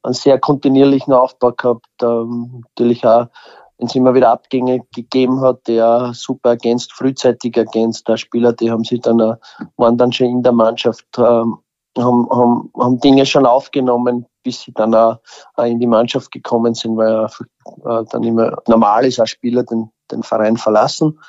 einen 0.03 0.13
sehr 0.13 0.39
kontinuierlichen 0.39 1.13
Aufbau 1.13 1.51
gehabt. 1.51 1.85
Ähm, 2.01 2.63
natürlich 2.63 3.05
auch 3.05 3.27
wenn 3.81 3.87
es 3.87 3.95
immer 3.95 4.13
wieder 4.13 4.29
Abgänge 4.29 4.81
gegeben 4.93 5.41
hat, 5.41 5.67
der 5.67 6.11
super 6.13 6.51
ergänzt, 6.51 6.93
frühzeitig 6.93 7.57
ergänzt. 7.57 8.07
Da 8.07 8.15
Spieler, 8.15 8.53
die 8.53 8.69
haben 8.69 8.83
sich 8.83 9.01
dann, 9.01 9.17
waren 9.75 9.97
dann 9.97 10.11
schon 10.11 10.27
in 10.27 10.43
der 10.43 10.51
Mannschaft, 10.51 11.07
ähm, 11.17 11.57
haben, 11.97 12.29
haben, 12.29 12.71
haben 12.77 12.99
Dinge 12.99 13.25
schon 13.25 13.47
aufgenommen, 13.47 14.27
bis 14.43 14.61
sie 14.61 14.71
dann 14.71 14.93
auch 14.93 15.17
in 15.63 15.79
die 15.79 15.87
Mannschaft 15.87 16.31
gekommen 16.31 16.75
sind, 16.75 16.95
weil 16.95 17.25
äh, 17.25 18.05
dann 18.11 18.21
immer 18.21 18.55
normal 18.67 19.03
ist, 19.05 19.19
als 19.19 19.31
Spieler 19.31 19.63
den, 19.63 19.89
den 20.11 20.21
Verein 20.21 20.57
verlassen. 20.57 21.19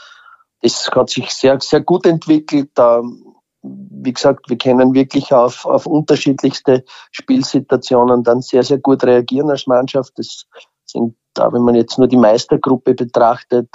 Das 0.61 0.91
hat 0.91 1.09
sich 1.09 1.31
sehr, 1.31 1.59
sehr 1.59 1.81
gut 1.81 2.05
entwickelt. 2.05 2.73
Ähm, 2.79 3.32
wie 3.63 4.13
gesagt, 4.13 4.51
wir 4.51 4.59
können 4.59 4.95
wirklich 4.95 5.33
auf, 5.33 5.65
auf 5.65 5.87
unterschiedlichste 5.87 6.85
Spielsituationen 7.13 8.25
dann 8.25 8.43
sehr, 8.43 8.63
sehr 8.63 8.79
gut 8.79 9.05
reagieren 9.05 9.51
als 9.51 9.67
Mannschaft. 9.67 10.13
Das 10.17 10.47
sind 10.85 11.15
da, 11.35 11.53
wenn 11.53 11.63
man 11.63 11.77
jetzt 11.77 11.99
nur 11.99 12.09
die 12.09 12.17
Meistergruppe 12.17 12.95
betrachtet, 12.95 13.69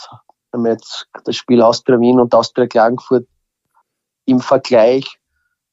wenn 0.52 0.62
man 0.62 0.72
jetzt 0.74 1.08
das 1.24 1.36
Spiel 1.36 1.62
Austria 1.62 2.00
Wien 2.00 2.20
und 2.20 2.36
Austria 2.36 2.68
Klagenfurt 2.68 3.28
im 4.26 4.42
Vergleich 4.42 5.20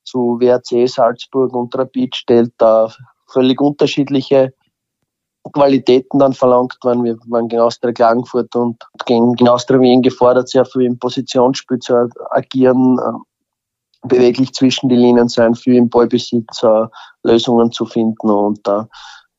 zu 0.04 0.38
WRC 0.38 0.88
Salzburg 0.88 1.52
und 1.54 1.76
Rapid 1.76 2.14
stellt, 2.14 2.52
da 2.59 2.92
völlig 3.26 3.61
unterschiedliche 3.61 4.54
Qualitäten 5.52 6.18
dann 6.18 6.33
verlangt 6.33 6.76
worden. 6.83 7.04
Wir 7.04 7.16
waren 7.26 7.49
gegen 7.49 7.62
Austria 7.62 7.92
Klagenfurt 7.92 8.54
und 8.54 8.83
gegen, 9.04 9.49
Austria 9.49 9.80
Wien 9.80 10.02
gefordert, 10.02 10.49
sehr 10.49 10.64
viel 10.64 10.83
im 10.83 10.99
Positionsspiel 10.99 11.78
zu 11.80 12.09
agieren, 12.30 12.99
beweglich 14.04 14.52
zwischen 14.52 14.88
die 14.88 14.96
Linien 14.96 15.28
sein, 15.28 15.54
viel 15.54 15.76
im 15.76 15.88
Ballbesitz, 15.88 16.62
äh, 16.62 16.87
Lösungen 17.23 17.73
zu 17.73 17.87
finden 17.87 18.30
und 18.30 18.61
da 18.66 18.88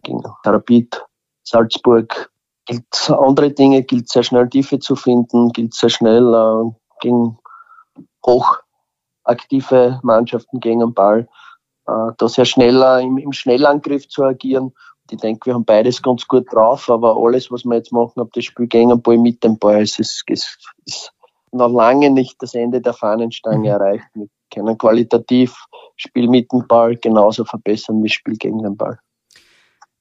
gegen 0.03 0.21
Rapid 0.43 1.03
Salzburg 1.43 2.31
gilt 2.65 3.09
andere 3.09 3.51
Dinge, 3.51 3.83
gilt 3.83 4.09
sehr 4.09 4.23
schnell 4.23 4.49
Tiefe 4.49 4.79
zu 4.79 4.95
finden, 4.95 5.51
gilt 5.51 5.73
sehr 5.73 5.89
schnell 5.89 6.33
äh, 6.33 6.71
gegen 7.01 7.37
hochaktive 8.25 9.99
Mannschaften 10.03 10.59
gegen 10.59 10.79
den 10.79 10.93
Ball, 10.93 11.27
äh, 11.87 12.11
da 12.17 12.27
sehr 12.27 12.45
schneller 12.45 12.99
im, 13.01 13.17
im 13.17 13.31
Schnellangriff 13.31 14.07
zu 14.07 14.23
agieren. 14.23 14.73
Ich 15.11 15.17
denke, 15.19 15.45
wir 15.45 15.53
haben 15.53 15.65
beides 15.65 16.01
ganz 16.01 16.27
gut 16.27 16.51
drauf, 16.51 16.89
aber 16.89 17.15
alles, 17.15 17.51
was 17.51 17.63
wir 17.63 17.75
jetzt 17.75 17.91
machen, 17.91 18.19
ob 18.19 18.33
das 18.33 18.45
Spiel 18.45 18.65
gegen 18.65 18.89
den 18.89 19.01
Ball, 19.03 19.19
mit 19.19 19.43
dem 19.43 19.59
Ball, 19.59 19.83
ist, 19.83 19.99
ist, 19.99 20.23
ist, 20.27 20.57
ist 20.85 21.11
noch 21.51 21.71
lange 21.71 22.09
nicht 22.09 22.41
das 22.41 22.55
Ende 22.55 22.81
der 22.81 22.93
Fahnenstange 22.93 23.59
mhm. 23.59 23.65
erreicht. 23.65 24.05
Wir 24.15 24.27
können 24.55 24.77
qualitativ 24.77 25.55
Spiel 25.97 26.27
mit 26.27 26.51
dem 26.51 26.67
Ball 26.67 26.95
genauso 26.95 27.45
verbessern 27.45 28.03
wie 28.03 28.09
Spiel 28.09 28.35
gegen 28.37 28.63
den 28.63 28.75
Ball. 28.75 28.99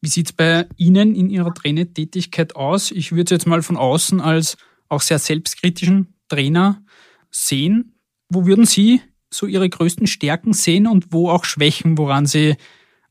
Wie 0.00 0.08
sieht 0.08 0.26
es 0.26 0.32
bei 0.32 0.66
Ihnen 0.76 1.14
in 1.14 1.30
Ihrer 1.30 1.54
Trainertätigkeit 1.54 2.56
aus? 2.56 2.90
Ich 2.90 3.12
würde 3.12 3.24
es 3.24 3.30
jetzt 3.30 3.46
mal 3.46 3.62
von 3.62 3.76
außen 3.76 4.20
als 4.20 4.56
auch 4.88 5.00
sehr 5.00 5.18
selbstkritischen 5.18 6.14
Trainer 6.28 6.82
sehen. 7.30 7.98
Wo 8.28 8.46
würden 8.46 8.66
Sie 8.66 9.00
so 9.32 9.46
Ihre 9.46 9.68
größten 9.68 10.06
Stärken 10.06 10.52
sehen 10.52 10.86
und 10.86 11.12
wo 11.12 11.30
auch 11.30 11.44
Schwächen, 11.44 11.96
woran 11.98 12.26
Sie 12.26 12.56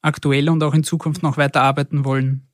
aktuell 0.02 0.50
und 0.50 0.64
auch 0.64 0.74
in 0.74 0.84
Zukunft 0.84 1.24
noch 1.24 1.38
weiter 1.38 1.62
arbeiten 1.62 2.06
wollen? 2.06 2.48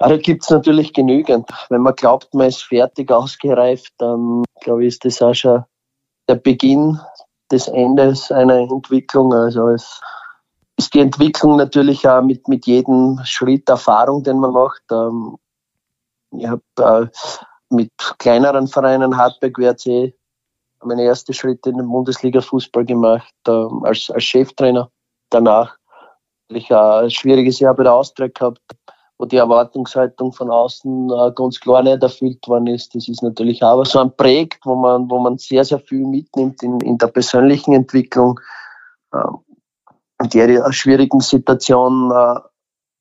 Ja, 0.00 0.08
da 0.08 0.16
gibt 0.16 0.42
es 0.44 0.50
natürlich 0.50 0.92
genügend. 0.92 1.48
Wenn 1.68 1.82
man 1.82 1.94
glaubt, 1.94 2.34
man 2.34 2.48
ist 2.48 2.62
fertig 2.62 3.10
ausgereift, 3.10 3.92
dann 3.98 4.44
glaube 4.60 4.82
ich, 4.82 4.88
ist 4.88 5.04
das 5.04 5.22
auch 5.22 5.34
schon 5.34 5.64
der 6.28 6.36
Beginn 6.36 6.98
des 7.50 7.68
Endes 7.68 8.30
einer 8.32 8.56
Entwicklung. 8.56 9.32
Also 9.32 9.68
es 9.68 10.00
ist 10.76 10.94
die 10.94 11.00
Entwicklung 11.00 11.56
natürlich 11.56 12.06
auch 12.08 12.22
mit, 12.22 12.48
mit 12.48 12.66
jedem 12.66 13.20
Schritt 13.24 13.68
Erfahrung, 13.68 14.22
den 14.22 14.38
man 14.38 14.52
macht. 14.52 14.82
Ähm, 14.90 15.36
ich 16.36 16.46
habe 16.46 16.62
äh, 16.78 17.06
mit 17.70 17.92
kleineren 18.18 18.66
Vereinen, 18.66 19.16
Hartberg, 19.16 19.58
WRC, 19.58 20.14
meine 20.82 21.04
ersten 21.04 21.32
Schritte 21.32 21.70
in 21.70 21.78
den 21.78 21.88
Bundesliga-Fußball 21.88 22.84
gemacht, 22.84 23.32
ähm, 23.48 23.84
als, 23.84 24.10
als 24.10 24.24
Cheftrainer. 24.24 24.90
Danach 25.30 25.76
ich 26.48 26.72
ein 26.72 27.10
schwieriges 27.10 27.58
Jahr 27.58 27.74
bei 27.74 27.84
der 27.84 27.94
Austria 27.94 28.28
gehabt, 28.28 28.60
wo 29.18 29.26
die 29.26 29.36
Erwartungshaltung 29.36 30.32
von 30.32 30.50
außen 30.50 31.10
äh, 31.10 31.32
ganz 31.34 31.60
klar 31.60 31.82
nicht 31.82 32.02
erfüllt 32.02 32.46
worden 32.48 32.66
ist. 32.66 32.94
Das 32.94 33.08
ist 33.08 33.22
natürlich 33.22 33.62
auch 33.62 33.84
so 33.84 34.00
ein 34.00 34.16
Projekt, 34.16 34.60
wo 34.64 34.74
man, 34.74 35.08
wo 35.08 35.20
man 35.20 35.38
sehr, 35.38 35.64
sehr 35.64 35.78
viel 35.78 36.06
mitnimmt 36.06 36.62
in, 36.62 36.80
in 36.80 36.98
der 36.98 37.06
persönlichen 37.08 37.74
Entwicklung. 37.74 38.40
Ähm, 39.14 39.38
in 40.22 40.28
der 40.30 40.72
schwierigen 40.72 41.20
Situation 41.20 42.10
äh, 42.10 42.40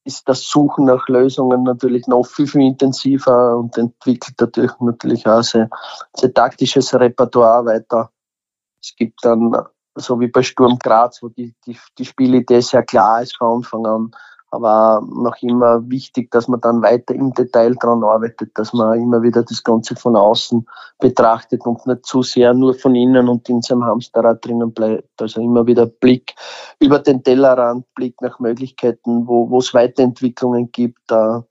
ist 0.05 0.27
das 0.27 0.47
Suchen 0.47 0.85
nach 0.85 1.07
Lösungen 1.07 1.63
natürlich 1.63 2.07
noch 2.07 2.25
viel, 2.25 2.47
viel 2.47 2.61
intensiver 2.61 3.57
und 3.57 3.77
entwickelt 3.77 4.35
natürlich, 4.39 4.71
natürlich 4.79 5.25
auch 5.27 5.41
sehr, 5.41 5.69
sehr 6.15 6.33
taktisches 6.33 6.93
Repertoire 6.93 7.65
weiter. 7.65 8.11
Es 8.81 8.95
gibt 8.95 9.23
dann, 9.23 9.55
so 9.95 10.19
wie 10.19 10.27
bei 10.27 10.43
Sturm 10.43 10.77
Graz, 10.77 11.23
wo 11.23 11.29
die, 11.29 11.55
die, 11.65 11.77
die 11.97 12.05
Spielidee 12.05 12.59
sehr 12.59 12.83
klar 12.83 13.21
ist 13.21 13.37
von 13.37 13.57
Anfang 13.57 13.85
an, 13.85 14.11
aber 14.53 15.01
noch 15.01 15.41
immer 15.41 15.89
wichtig, 15.89 16.29
dass 16.29 16.47
man 16.47 16.61
dann 16.61 16.83
weiter 16.83 17.15
im 17.15 17.33
Detail 17.33 17.73
daran 17.73 18.03
arbeitet, 18.03 18.51
dass 18.53 18.71
man 18.71 18.99
immer 18.99 19.23
wieder 19.23 19.41
das 19.41 19.63
Ganze 19.63 19.95
von 19.95 20.15
außen 20.15 20.63
betrachtet 20.99 21.65
und 21.65 21.83
nicht 21.87 22.05
zu 22.05 22.21
sehr 22.21 22.53
nur 22.53 22.75
von 22.75 22.93
innen 22.93 23.29
und 23.29 23.49
in 23.49 23.63
seinem 23.63 23.83
Hamsterrad 23.83 24.45
drinnen 24.45 24.71
bleibt. 24.71 25.19
Also 25.19 25.41
immer 25.41 25.65
wieder 25.65 25.87
Blick 25.87 26.35
über 26.79 26.99
den 26.99 27.23
Tellerrand, 27.23 27.91
Blick 27.95 28.21
nach 28.21 28.39
Möglichkeiten, 28.39 29.27
wo, 29.27 29.49
wo 29.49 29.57
es 29.57 29.73
Weiterentwicklungen 29.73 30.71
gibt, 30.71 30.99
da 31.07 31.47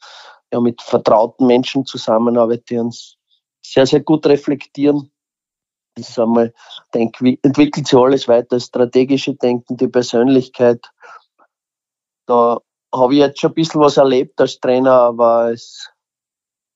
ja, 0.52 0.60
mit 0.60 0.80
vertrauten 0.80 1.48
Menschen 1.48 1.84
zusammenarbeiten, 1.84 2.64
die 2.70 2.78
uns 2.78 3.16
sehr, 3.64 3.84
sehr 3.84 4.00
gut 4.00 4.26
reflektieren. 4.26 5.10
Das 5.96 6.08
ist 6.08 6.20
einmal, 6.20 6.54
denke, 6.94 7.36
entwickelt 7.42 7.88
sich 7.88 7.98
alles 7.98 8.28
weiter, 8.28 8.60
strategische 8.60 9.34
Denken, 9.34 9.76
die 9.76 9.88
Persönlichkeit. 9.88 10.86
Da 12.26 12.60
habe 12.94 13.14
ich 13.14 13.20
jetzt 13.20 13.40
schon 13.40 13.50
ein 13.50 13.54
bisschen 13.54 13.80
was 13.80 13.96
erlebt 13.96 14.40
als 14.40 14.60
Trainer, 14.60 14.92
aber 14.92 15.52
es, 15.52 15.90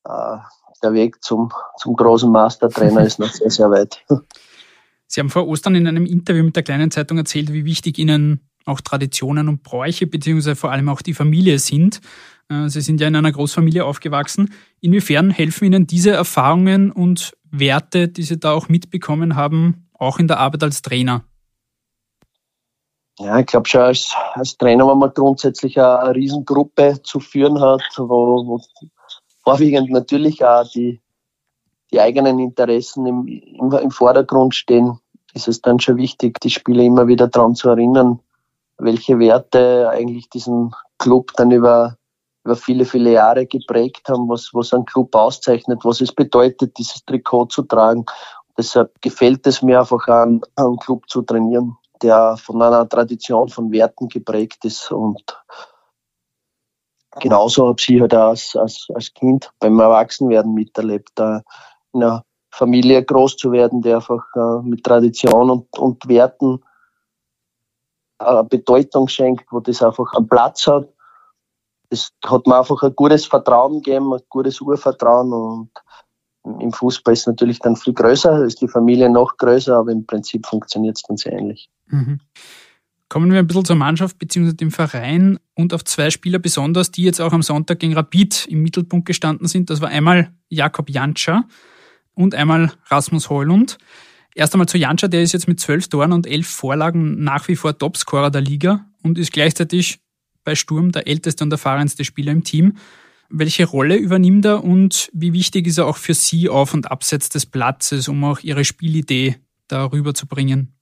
äh, 0.04 0.36
der 0.82 0.92
Weg 0.92 1.22
zum, 1.22 1.52
zum 1.78 1.94
großen 1.94 2.30
Mastertrainer 2.30 3.04
ist 3.04 3.18
noch 3.18 3.32
sehr, 3.32 3.50
sehr 3.50 3.70
weit. 3.70 4.04
Sie 5.08 5.20
haben 5.20 5.30
vor 5.30 5.46
Ostern 5.46 5.74
in 5.76 5.86
einem 5.86 6.04
Interview 6.04 6.42
mit 6.42 6.56
der 6.56 6.62
kleinen 6.62 6.90
Zeitung 6.90 7.18
erzählt, 7.18 7.52
wie 7.52 7.64
wichtig 7.64 7.98
Ihnen 7.98 8.40
auch 8.64 8.80
Traditionen 8.80 9.48
und 9.48 9.62
Bräuche, 9.62 10.06
beziehungsweise 10.06 10.56
vor 10.56 10.72
allem 10.72 10.88
auch 10.88 11.00
die 11.00 11.14
Familie 11.14 11.58
sind. 11.58 12.00
Äh, 12.48 12.68
Sie 12.68 12.80
sind 12.80 13.00
ja 13.00 13.08
in 13.08 13.16
einer 13.16 13.32
Großfamilie 13.32 13.84
aufgewachsen. 13.84 14.52
Inwiefern 14.80 15.30
helfen 15.30 15.66
Ihnen 15.66 15.86
diese 15.86 16.10
Erfahrungen 16.10 16.90
und 16.90 17.36
Werte, 17.50 18.08
die 18.08 18.22
Sie 18.22 18.38
da 18.38 18.52
auch 18.52 18.68
mitbekommen 18.68 19.36
haben, 19.36 19.88
auch 19.94 20.18
in 20.18 20.28
der 20.28 20.38
Arbeit 20.40 20.64
als 20.64 20.82
Trainer? 20.82 21.24
Ja, 23.18 23.38
ich 23.38 23.46
glaube 23.46 23.68
schon 23.68 23.80
als, 23.80 24.14
als 24.34 24.58
Trainer, 24.58 24.86
wenn 24.88 24.98
man 24.98 25.12
grundsätzlich 25.14 25.80
eine, 25.80 26.14
Riesengruppe 26.14 27.00
zu 27.02 27.18
führen 27.18 27.60
hat, 27.60 27.82
wo, 27.96 28.46
wo 28.46 28.60
vorwiegend 29.42 29.90
natürlich 29.90 30.44
auch 30.44 30.68
die, 30.70 31.00
die 31.90 32.00
eigenen 32.00 32.38
Interessen 32.38 33.06
im, 33.06 33.26
im, 33.26 33.72
im 33.72 33.90
Vordergrund 33.90 34.54
stehen, 34.54 34.98
ist 35.32 35.48
es 35.48 35.62
dann 35.62 35.80
schon 35.80 35.96
wichtig, 35.96 36.40
die 36.40 36.50
Spieler 36.50 36.82
immer 36.82 37.06
wieder 37.06 37.28
daran 37.28 37.54
zu 37.54 37.70
erinnern, 37.70 38.20
welche 38.78 39.18
Werte 39.18 39.88
eigentlich 39.90 40.28
diesen 40.28 40.74
Club 40.98 41.32
dann 41.36 41.50
über, 41.50 41.96
über 42.44 42.56
viele, 42.56 42.84
viele 42.84 43.12
Jahre 43.12 43.46
geprägt 43.46 44.08
haben, 44.08 44.28
was, 44.28 44.50
was 44.52 44.74
einen 44.74 44.84
Club 44.84 45.14
auszeichnet, 45.14 45.84
was 45.84 46.00
es 46.00 46.12
bedeutet, 46.12 46.76
dieses 46.76 47.04
Trikot 47.04 47.46
zu 47.46 47.62
tragen. 47.62 48.04
Deshalb 48.58 49.00
gefällt 49.00 49.46
es 49.46 49.62
mir 49.62 49.80
einfach, 49.80 50.06
einen, 50.08 50.40
einen 50.56 50.76
Club 50.78 51.08
zu 51.08 51.22
trainieren, 51.22 51.76
der 52.02 52.36
von 52.36 52.60
einer 52.62 52.88
Tradition, 52.88 53.48
von 53.48 53.70
Werten 53.72 54.08
geprägt 54.08 54.64
ist 54.64 54.90
und 54.90 55.22
genauso 57.20 57.68
habe 57.68 57.80
ich 57.86 58.00
halt 58.00 58.14
als, 58.14 58.56
als, 58.56 58.88
als 58.94 59.12
Kind 59.14 59.50
beim 59.58 59.78
Erwachsenwerden 59.78 60.52
miterlebt, 60.54 61.18
in 61.18 61.42
einer 61.94 62.24
Familie 62.50 63.04
groß 63.04 63.36
zu 63.36 63.52
werden, 63.52 63.82
die 63.82 63.92
einfach 63.92 64.24
äh, 64.34 64.62
mit 64.62 64.84
Tradition 64.84 65.50
und, 65.50 65.78
und 65.78 66.08
Werten 66.08 66.62
äh, 68.18 68.44
Bedeutung 68.44 69.08
schenkt, 69.08 69.50
wo 69.50 69.60
das 69.60 69.82
einfach 69.82 70.12
einen 70.14 70.28
Platz 70.28 70.66
hat. 70.66 70.88
Das 71.90 72.12
hat 72.24 72.46
mir 72.46 72.58
einfach 72.58 72.82
ein 72.82 72.94
gutes 72.96 73.26
Vertrauen 73.26 73.82
gegeben, 73.82 74.12
ein 74.12 74.22
gutes 74.28 74.60
Urvertrauen 74.60 75.32
und 75.32 75.70
im 76.60 76.72
Fußball 76.72 77.12
ist 77.12 77.20
es 77.20 77.26
natürlich 77.26 77.58
dann 77.58 77.76
viel 77.76 77.92
größer, 77.92 78.44
ist 78.44 78.60
die 78.60 78.68
Familie 78.68 79.10
noch 79.10 79.36
größer, 79.36 79.76
aber 79.76 79.90
im 79.90 80.06
Prinzip 80.06 80.46
funktioniert 80.46 80.96
es 80.96 81.22
sehr 81.22 81.32
ähnlich. 81.32 81.68
Mhm. 81.88 82.20
Kommen 83.08 83.30
wir 83.30 83.38
ein 83.38 83.46
bisschen 83.46 83.64
zur 83.64 83.76
Mannschaft 83.76 84.18
bzw. 84.18 84.52
dem 84.52 84.72
Verein 84.72 85.38
und 85.54 85.72
auf 85.72 85.84
zwei 85.84 86.10
Spieler 86.10 86.40
besonders, 86.40 86.90
die 86.90 87.04
jetzt 87.04 87.20
auch 87.20 87.32
am 87.32 87.42
Sonntag 87.42 87.78
gegen 87.78 87.94
Rapid 87.94 88.46
im 88.48 88.62
Mittelpunkt 88.62 89.06
gestanden 89.06 89.46
sind. 89.46 89.70
Das 89.70 89.80
war 89.80 89.88
einmal 89.88 90.32
Jakob 90.48 90.90
Jantscher 90.90 91.44
und 92.14 92.34
einmal 92.34 92.72
Rasmus 92.86 93.30
Heulund. 93.30 93.78
Erst 94.34 94.54
einmal 94.54 94.68
zu 94.68 94.76
Jantscher, 94.76 95.08
der 95.08 95.22
ist 95.22 95.32
jetzt 95.32 95.48
mit 95.48 95.60
zwölf 95.60 95.88
Toren 95.88 96.12
und 96.12 96.26
elf 96.26 96.48
Vorlagen 96.48 97.22
nach 97.22 97.46
wie 97.48 97.56
vor 97.56 97.78
Topscorer 97.78 98.30
der 98.30 98.42
Liga 98.42 98.86
und 99.02 99.18
ist 99.18 99.32
gleichzeitig 99.32 100.00
bei 100.44 100.54
Sturm 100.54 100.92
der 100.92 101.06
älteste 101.06 101.44
und 101.44 101.52
erfahrenste 101.52 102.04
Spieler 102.04 102.32
im 102.32 102.44
Team. 102.44 102.76
Welche 103.28 103.64
Rolle 103.64 103.96
übernimmt 103.96 104.44
er 104.44 104.62
und 104.62 105.10
wie 105.12 105.32
wichtig 105.32 105.66
ist 105.66 105.78
er 105.78 105.86
auch 105.86 105.96
für 105.96 106.14
Sie 106.14 106.48
auf 106.48 106.74
und 106.74 106.90
abseits 106.90 107.28
des 107.28 107.46
Platzes, 107.46 108.08
um 108.08 108.22
auch 108.24 108.40
Ihre 108.40 108.64
Spielidee 108.64 109.36
darüber 109.68 110.12
zu 110.12 110.26
bringen? 110.26 110.75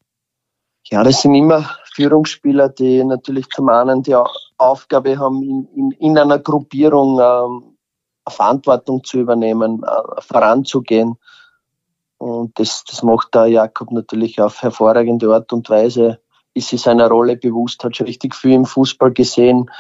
Ja, 0.90 1.02
das 1.02 1.22
sind 1.22 1.34
immer 1.34 1.68
Führungsspieler, 1.94 2.68
die 2.68 3.02
natürlich 3.04 3.48
zum 3.48 3.68
einen 3.68 4.02
die 4.02 4.16
Aufgabe 4.58 5.18
haben, 5.18 5.42
in, 5.42 5.68
in, 5.74 5.90
in 5.92 6.18
einer 6.18 6.38
Gruppierung 6.38 7.18
ähm, 7.20 7.76
Verantwortung 8.28 9.02
zu 9.04 9.18
übernehmen, 9.18 9.82
äh, 9.82 10.20
voranzugehen. 10.20 11.16
Und 12.18 12.58
das, 12.58 12.84
das 12.84 13.02
macht 13.02 13.34
der 13.34 13.46
Jakob 13.46 13.90
natürlich 13.92 14.40
auf 14.40 14.62
hervorragende 14.62 15.32
Art 15.32 15.52
und 15.52 15.68
Weise. 15.68 16.20
Ist 16.54 16.68
sich 16.68 16.82
seiner 16.82 17.08
Rolle 17.08 17.36
bewusst, 17.36 17.82
hat 17.82 17.96
schon 17.96 18.06
richtig 18.06 18.34
viel 18.34 18.52
im 18.52 18.64
Fußball 18.64 19.12
gesehen, 19.12 19.70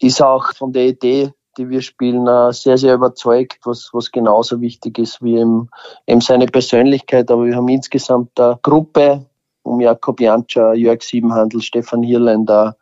ist 0.00 0.20
auch 0.20 0.52
von 0.54 0.72
der 0.72 0.86
Idee 0.86 1.32
die 1.58 1.68
wir 1.68 1.82
spielen, 1.82 2.26
äh, 2.26 2.52
sehr, 2.52 2.78
sehr 2.78 2.94
überzeugt, 2.94 3.58
was, 3.64 3.90
was 3.92 4.10
genauso 4.10 4.60
wichtig 4.60 4.98
ist 4.98 5.22
wie 5.22 5.36
eben, 5.36 5.68
eben 6.06 6.20
seine 6.20 6.46
Persönlichkeit. 6.46 7.30
Aber 7.30 7.44
wir 7.44 7.56
haben 7.56 7.68
insgesamt 7.68 8.38
eine 8.40 8.58
Gruppe 8.62 9.26
um 9.68 9.80
Jakob 9.80 10.20
Jantscher, 10.20 10.74
Jörg 10.74 11.02
Siebenhandel, 11.02 11.60
Stefan 11.60 12.02
Hirländer, 12.02 12.76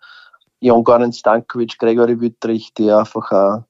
Jon 0.61 0.85
Goran 0.85 1.13
Stankovic, 1.13 1.79
Gregory 1.79 2.21
Wüttrich, 2.21 2.73
die 2.75 2.91
einfach 2.91 3.31
auch, 3.33 3.63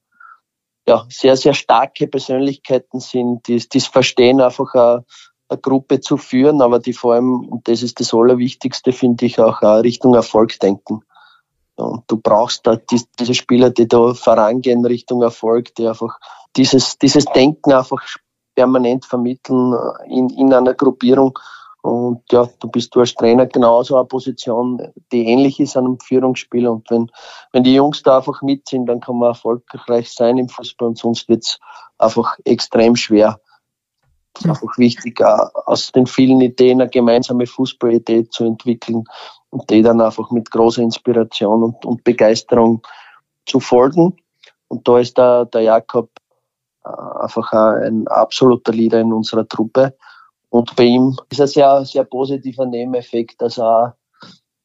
ja, 0.87 1.05
sehr, 1.09 1.35
sehr 1.35 1.53
starke 1.53 2.07
Persönlichkeiten 2.07 2.99
sind, 2.99 3.47
die, 3.47 3.55
es 3.55 3.87
verstehen, 3.87 4.39
einfach 4.39 4.73
eine, 4.73 5.05
Gruppe 5.61 6.01
zu 6.01 6.17
führen, 6.17 6.61
aber 6.61 6.79
die 6.79 6.93
vor 6.93 7.13
allem, 7.13 7.47
und 7.49 7.67
das 7.67 7.81
ist 7.81 7.99
das 7.99 8.13
Allerwichtigste, 8.13 8.91
finde 8.91 9.25
ich, 9.25 9.39
auch 9.39 9.61
Richtung 9.61 10.13
Erfolg 10.13 10.59
denken. 10.59 11.01
Und 11.77 12.03
du 12.07 12.17
brauchst 12.17 12.65
da 12.65 12.75
diese 12.75 13.33
Spieler, 13.33 13.69
die 13.69 13.87
da 13.87 14.13
vorangehen 14.13 14.83
Richtung 14.85 15.21
Erfolg, 15.21 15.75
die 15.75 15.87
einfach 15.87 16.19
dieses, 16.55 16.97
dieses 16.97 17.25
Denken 17.25 17.71
einfach 17.71 18.03
permanent 18.55 19.05
vermitteln 19.05 19.75
in, 20.07 20.29
in 20.31 20.53
einer 20.53 20.73
Gruppierung. 20.73 21.37
Und 21.87 22.21
ja, 22.33 22.45
du 22.59 22.67
bist 22.67 22.93
du 22.93 22.99
als 22.99 23.15
Trainer 23.15 23.45
genauso 23.45 23.95
eine 23.95 24.03
Position, 24.03 24.91
die 25.13 25.25
ähnlich 25.25 25.57
ist 25.61 25.77
einem 25.77 25.97
Führungsspieler. 26.01 26.69
Und 26.69 26.91
wenn, 26.91 27.09
wenn 27.53 27.63
die 27.63 27.75
Jungs 27.75 28.03
da 28.03 28.17
einfach 28.17 28.41
mit 28.41 28.67
sind, 28.67 28.87
dann 28.87 28.99
kann 28.99 29.17
man 29.17 29.29
erfolgreich 29.29 30.11
sein 30.11 30.37
im 30.37 30.49
Fußball 30.49 30.89
und 30.89 30.97
sonst 30.97 31.29
wird 31.29 31.45
es 31.45 31.57
einfach 31.97 32.35
extrem 32.43 32.97
schwer. 32.97 33.39
Es 34.33 34.41
ist 34.41 34.49
einfach 34.49 34.77
wichtig, 34.77 35.21
aus 35.21 35.93
den 35.93 36.07
vielen 36.07 36.41
Ideen 36.41 36.81
eine 36.81 36.89
gemeinsame 36.89 37.47
Fußballidee 37.47 38.27
zu 38.31 38.43
entwickeln 38.43 39.05
und 39.51 39.69
die 39.69 39.81
dann 39.81 40.01
einfach 40.01 40.29
mit 40.29 40.51
großer 40.51 40.81
Inspiration 40.81 41.63
und, 41.63 41.85
und 41.85 42.03
Begeisterung 42.03 42.81
zu 43.45 43.61
folgen. 43.61 44.17
Und 44.67 44.85
da 44.89 44.99
ist 44.99 45.17
der, 45.17 45.45
der 45.45 45.61
Jakob 45.61 46.09
äh, 46.83 46.89
einfach 47.21 47.53
ein 47.53 48.09
absoluter 48.09 48.73
Leader 48.73 48.99
in 48.99 49.13
unserer 49.13 49.47
Truppe. 49.47 49.95
Und 50.49 50.75
bei 50.75 50.83
ihm 50.83 51.17
ist 51.29 51.41
ein 51.41 51.47
sehr, 51.47 51.85
sehr 51.85 52.03
positiver 52.03 52.65
Nebeneffekt, 52.65 53.41
dass 53.41 53.57
er 53.57 53.97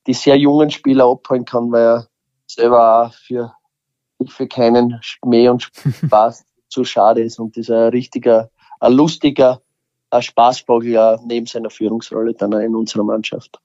die 0.07 0.15
sehr 0.15 0.37
jungen 0.37 0.71
Spieler 0.71 1.07
abholen 1.07 1.45
kann, 1.45 1.71
weil 1.71 1.83
er 1.83 2.09
selber 2.47 3.07
auch 3.07 3.15
für, 3.15 3.53
für 4.27 4.47
keinen 4.47 4.99
Schmäh 5.03 5.49
und 5.49 5.71
Spaß 6.05 6.45
zu 6.69 6.85
schade 6.85 7.23
ist 7.23 7.39
und 7.39 7.57
ist 7.57 7.71
ein 7.71 7.89
richtiger, 7.91 8.51
ein 8.81 8.93
lustiger, 8.93 9.61
ein 10.11 10.23
Spaßvogel 10.23 11.19
neben 11.25 11.47
seiner 11.47 11.71
Führungsrolle 11.71 12.35
dann 12.35 12.53
in 12.53 12.75
unserer 12.75 13.05
Mannschaft. 13.05 13.59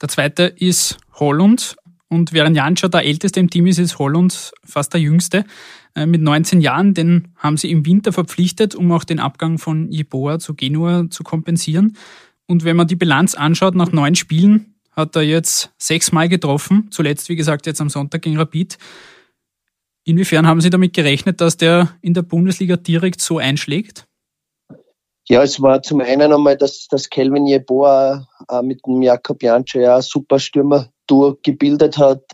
Der 0.00 0.08
zweite 0.08 0.44
ist 0.44 0.98
Holland. 1.14 1.76
Und 2.10 2.32
während 2.32 2.56
Janscha 2.56 2.88
der 2.88 3.04
älteste 3.04 3.38
im 3.38 3.48
Team 3.48 3.66
ist, 3.68 3.78
ist 3.78 3.98
Holland 3.98 4.52
fast 4.64 4.92
der 4.92 5.00
jüngste. 5.00 5.44
Äh, 5.94 6.06
mit 6.06 6.20
19 6.20 6.60
Jahren, 6.60 6.92
den 6.92 7.28
haben 7.36 7.56
sie 7.56 7.70
im 7.70 7.86
Winter 7.86 8.12
verpflichtet, 8.12 8.74
um 8.74 8.90
auch 8.90 9.04
den 9.04 9.20
Abgang 9.20 9.58
von 9.58 9.90
Jeboa 9.90 10.40
zu 10.40 10.54
Genua 10.54 11.08
zu 11.08 11.22
kompensieren. 11.22 11.96
Und 12.46 12.64
wenn 12.64 12.76
man 12.76 12.88
die 12.88 12.96
Bilanz 12.96 13.36
anschaut, 13.36 13.76
nach 13.76 13.92
neun 13.92 14.16
Spielen 14.16 14.74
hat 14.90 15.14
er 15.14 15.22
jetzt 15.22 15.72
sechsmal 15.78 16.28
getroffen. 16.28 16.88
Zuletzt, 16.90 17.28
wie 17.28 17.36
gesagt, 17.36 17.66
jetzt 17.66 17.80
am 17.80 17.88
Sonntag 17.88 18.22
gegen 18.22 18.36
Rapid. 18.36 18.76
Inwiefern 20.04 20.48
haben 20.48 20.60
Sie 20.60 20.70
damit 20.70 20.92
gerechnet, 20.92 21.40
dass 21.40 21.56
der 21.56 21.96
in 22.02 22.12
der 22.12 22.22
Bundesliga 22.22 22.76
direkt 22.76 23.22
so 23.22 23.38
einschlägt? 23.38 24.08
Ja, 25.30 25.44
es 25.44 25.62
war 25.62 25.80
zum 25.80 26.00
einen 26.00 26.32
einmal, 26.32 26.56
dass, 26.56 26.88
dass 26.88 27.08
Kelvin 27.08 27.46
Jeboa 27.46 28.26
äh, 28.48 28.62
mit 28.62 28.84
dem 28.84 29.00
Jakob 29.00 29.40
Janscher 29.44 29.80
ja 29.80 30.02
super 30.02 30.40
Stürmer 30.40 30.88
gebildet 31.44 31.98
hat, 31.98 32.24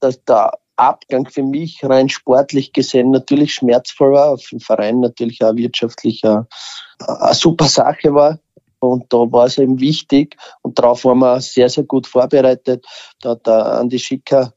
dass 0.00 0.24
der 0.24 0.50
Abgang 0.74 1.28
für 1.30 1.44
mich 1.44 1.84
rein 1.84 2.08
sportlich 2.08 2.72
gesehen 2.72 3.12
natürlich 3.12 3.54
schmerzvoll 3.54 4.14
war, 4.14 4.38
für 4.38 4.56
den 4.56 4.60
Verein 4.60 4.98
natürlich 4.98 5.44
auch 5.44 5.54
wirtschaftlich 5.54 6.24
eine, 6.24 6.48
eine 6.98 7.34
super 7.34 7.66
Sache 7.66 8.12
war. 8.12 8.40
Und 8.80 9.12
da 9.12 9.18
war 9.18 9.46
es 9.46 9.58
eben 9.58 9.78
wichtig 9.78 10.36
und 10.62 10.80
darauf 10.80 11.04
waren 11.04 11.20
wir 11.20 11.40
sehr, 11.40 11.68
sehr 11.68 11.84
gut 11.84 12.08
vorbereitet. 12.08 12.84
Da 13.20 13.30
hat 13.30 13.46
der 13.46 13.66
Andi 13.78 14.00
Schicker 14.00 14.52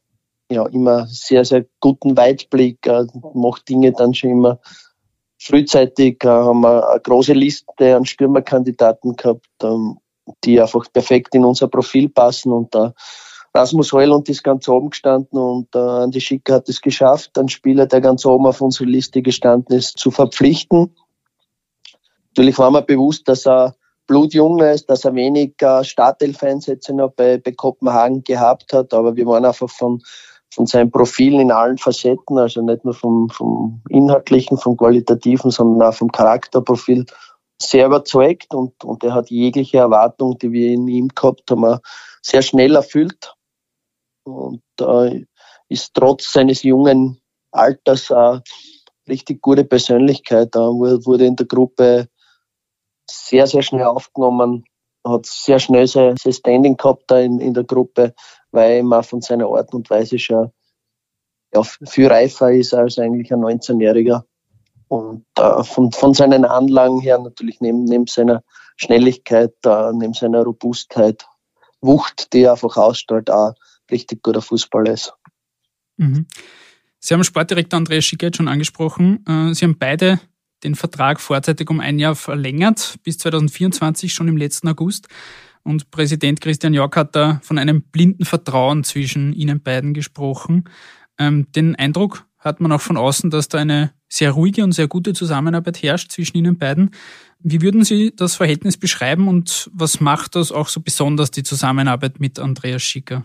ja 0.50 0.66
immer 0.66 1.06
sehr, 1.06 1.44
sehr 1.44 1.64
guten 1.78 2.16
Weitblick, 2.16 2.84
äh, 2.88 3.06
macht 3.34 3.68
Dinge 3.68 3.92
dann 3.92 4.12
schon 4.12 4.30
immer 4.30 4.58
frühzeitig 5.38 6.22
äh, 6.24 6.28
haben 6.28 6.60
wir 6.60 6.88
eine 6.88 7.00
große 7.00 7.32
Liste 7.32 7.96
an 7.96 8.04
Stürmerkandidaten 8.04 9.16
gehabt, 9.16 9.46
ähm, 9.62 9.98
die 10.44 10.60
einfach 10.60 10.84
perfekt 10.92 11.34
in 11.34 11.44
unser 11.44 11.68
Profil 11.68 12.08
passen 12.08 12.52
und 12.52 12.74
da 12.74 12.94
Rasmus 13.56 13.90
Heulund 13.92 14.28
ist 14.28 14.44
ganz 14.44 14.68
oben 14.68 14.90
gestanden 14.90 15.38
und 15.38 15.74
äh, 15.74 15.78
Andi 15.78 16.20
Schicker 16.20 16.56
hat 16.56 16.68
es 16.68 16.82
geschafft, 16.82 17.38
einen 17.38 17.48
Spieler, 17.48 17.86
der 17.86 18.02
ganz 18.02 18.26
oben 18.26 18.46
auf 18.46 18.60
unserer 18.60 18.86
Liste 18.86 19.22
gestanden 19.22 19.74
ist, 19.74 19.98
zu 19.98 20.10
verpflichten. 20.10 20.94
Natürlich 22.28 22.58
war 22.58 22.70
mir 22.70 22.82
bewusst, 22.82 23.26
dass 23.28 23.46
er 23.46 23.74
blutjung 24.06 24.60
ist, 24.60 24.90
dass 24.90 25.06
er 25.06 25.14
wenig 25.14 25.54
äh, 25.62 25.82
Startelf-Einsätze 25.82 26.92
noch 26.92 27.12
bei, 27.12 27.38
bei 27.38 27.52
Kopenhagen 27.52 28.22
gehabt 28.24 28.74
hat, 28.74 28.92
aber 28.92 29.16
wir 29.16 29.24
waren 29.24 29.46
einfach 29.46 29.70
von 29.70 30.02
von 30.56 30.66
seinem 30.66 30.90
Profil 30.90 31.38
in 31.38 31.52
allen 31.52 31.76
Facetten, 31.76 32.38
also 32.38 32.62
nicht 32.62 32.82
nur 32.82 32.94
vom, 32.94 33.28
vom 33.28 33.82
inhaltlichen, 33.90 34.56
vom 34.56 34.74
qualitativen, 34.76 35.50
sondern 35.50 35.86
auch 35.86 35.94
vom 35.94 36.10
Charakterprofil 36.10 37.04
sehr 37.60 37.86
überzeugt 37.86 38.54
und, 38.54 38.82
und 38.82 39.04
er 39.04 39.14
hat 39.14 39.30
jegliche 39.30 39.78
Erwartung, 39.78 40.38
die 40.38 40.52
wir 40.52 40.72
in 40.72 40.88
ihm 40.88 41.08
gehabt 41.08 41.50
haben, 41.50 41.78
sehr 42.22 42.40
schnell 42.40 42.74
erfüllt 42.74 43.34
und 44.24 44.62
äh, 44.80 45.26
ist 45.68 45.92
trotz 45.92 46.32
seines 46.32 46.62
jungen 46.62 47.20
Alters 47.52 48.10
eine 48.10 48.42
richtig 49.08 49.42
gute 49.42 49.64
Persönlichkeit. 49.64 50.54
Er 50.54 50.70
wurde 50.70 51.26
in 51.26 51.36
der 51.36 51.46
Gruppe 51.46 52.08
sehr, 53.10 53.46
sehr 53.46 53.62
schnell 53.62 53.84
aufgenommen, 53.84 54.64
hat 55.06 55.26
sehr 55.26 55.58
schnell 55.58 55.86
sein 55.86 56.16
Standing 56.16 56.78
gehabt 56.78 57.04
da 57.08 57.18
in, 57.18 57.40
in 57.40 57.52
der 57.52 57.64
Gruppe, 57.64 58.14
weil 58.56 58.90
er 58.90 59.02
von 59.02 59.20
seiner 59.20 59.46
Art 59.46 59.72
und 59.74 59.88
Weise 59.90 60.18
schon 60.18 60.50
ja, 61.54 61.62
viel 61.62 62.08
reifer 62.08 62.50
ist 62.50 62.74
als 62.74 62.98
eigentlich 62.98 63.32
ein 63.32 63.40
19-Jähriger. 63.40 64.24
Und 64.88 65.26
äh, 65.36 65.62
von, 65.62 65.92
von 65.92 66.14
seinen 66.14 66.44
Anlagen 66.44 67.00
her 67.00 67.18
natürlich 67.18 67.60
neben, 67.60 67.84
neben 67.84 68.06
seiner 68.06 68.42
Schnelligkeit, 68.76 69.54
äh, 69.64 69.92
neben 69.92 70.14
seiner 70.14 70.42
Robustheit, 70.42 71.26
Wucht, 71.80 72.32
die 72.32 72.42
er 72.42 72.52
einfach 72.52 72.76
ausstrahlt, 72.76 73.30
auch 73.30 73.54
richtig 73.90 74.22
guter 74.22 74.42
Fußballer 74.42 74.92
ist. 74.92 75.12
Mhm. 75.98 76.26
Sie 76.98 77.14
haben 77.14 77.24
Sportdirektor 77.24 77.76
Andreas 77.76 78.04
Schicker 78.04 78.30
schon 78.34 78.48
angesprochen. 78.48 79.24
Äh, 79.28 79.54
Sie 79.54 79.64
haben 79.64 79.78
beide 79.78 80.18
den 80.64 80.74
Vertrag 80.74 81.20
vorzeitig 81.20 81.68
um 81.68 81.80
ein 81.80 81.98
Jahr 81.98 82.16
verlängert, 82.16 82.96
bis 83.02 83.18
2024, 83.18 84.12
schon 84.12 84.28
im 84.28 84.36
letzten 84.36 84.68
August. 84.68 85.08
Und 85.66 85.90
Präsident 85.90 86.40
Christian 86.40 86.74
Jock 86.74 86.96
hat 86.96 87.16
da 87.16 87.40
von 87.42 87.58
einem 87.58 87.82
blinden 87.82 88.24
Vertrauen 88.24 88.84
zwischen 88.84 89.32
Ihnen 89.32 89.60
beiden 89.60 89.94
gesprochen. 89.94 90.64
Ähm, 91.18 91.48
den 91.56 91.74
Eindruck 91.74 92.24
hat 92.38 92.60
man 92.60 92.70
auch 92.70 92.80
von 92.80 92.96
außen, 92.96 93.30
dass 93.30 93.48
da 93.48 93.58
eine 93.58 93.92
sehr 94.08 94.30
ruhige 94.30 94.62
und 94.62 94.70
sehr 94.70 94.86
gute 94.86 95.12
Zusammenarbeit 95.12 95.82
herrscht 95.82 96.12
zwischen 96.12 96.36
Ihnen 96.36 96.56
beiden. 96.56 96.92
Wie 97.40 97.62
würden 97.62 97.84
Sie 97.84 98.14
das 98.14 98.36
Verhältnis 98.36 98.76
beschreiben 98.76 99.26
und 99.26 99.68
was 99.74 100.00
macht 100.00 100.36
das 100.36 100.52
auch 100.52 100.68
so 100.68 100.80
besonders, 100.80 101.32
die 101.32 101.42
Zusammenarbeit 101.42 102.20
mit 102.20 102.38
Andreas 102.38 102.82
Schicker? 102.82 103.24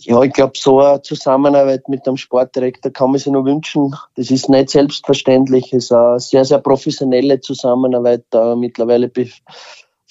Ja, 0.00 0.20
ich 0.22 0.32
glaube, 0.32 0.54
so 0.56 0.80
eine 0.80 1.02
Zusammenarbeit 1.02 1.88
mit 1.88 2.04
dem 2.06 2.16
Sportdirektor 2.16 2.92
kann 2.92 3.10
man 3.10 3.20
sich 3.20 3.32
nur 3.32 3.44
wünschen. 3.44 3.94
Das 4.16 4.32
ist 4.32 4.48
nicht 4.48 4.70
selbstverständlich. 4.70 5.72
Es 5.72 5.84
ist 5.84 5.92
eine 5.92 6.18
sehr, 6.18 6.44
sehr 6.44 6.58
professionelle 6.58 7.40
Zusammenarbeit. 7.40 8.24
Da 8.30 8.56
mittlerweile 8.56 9.08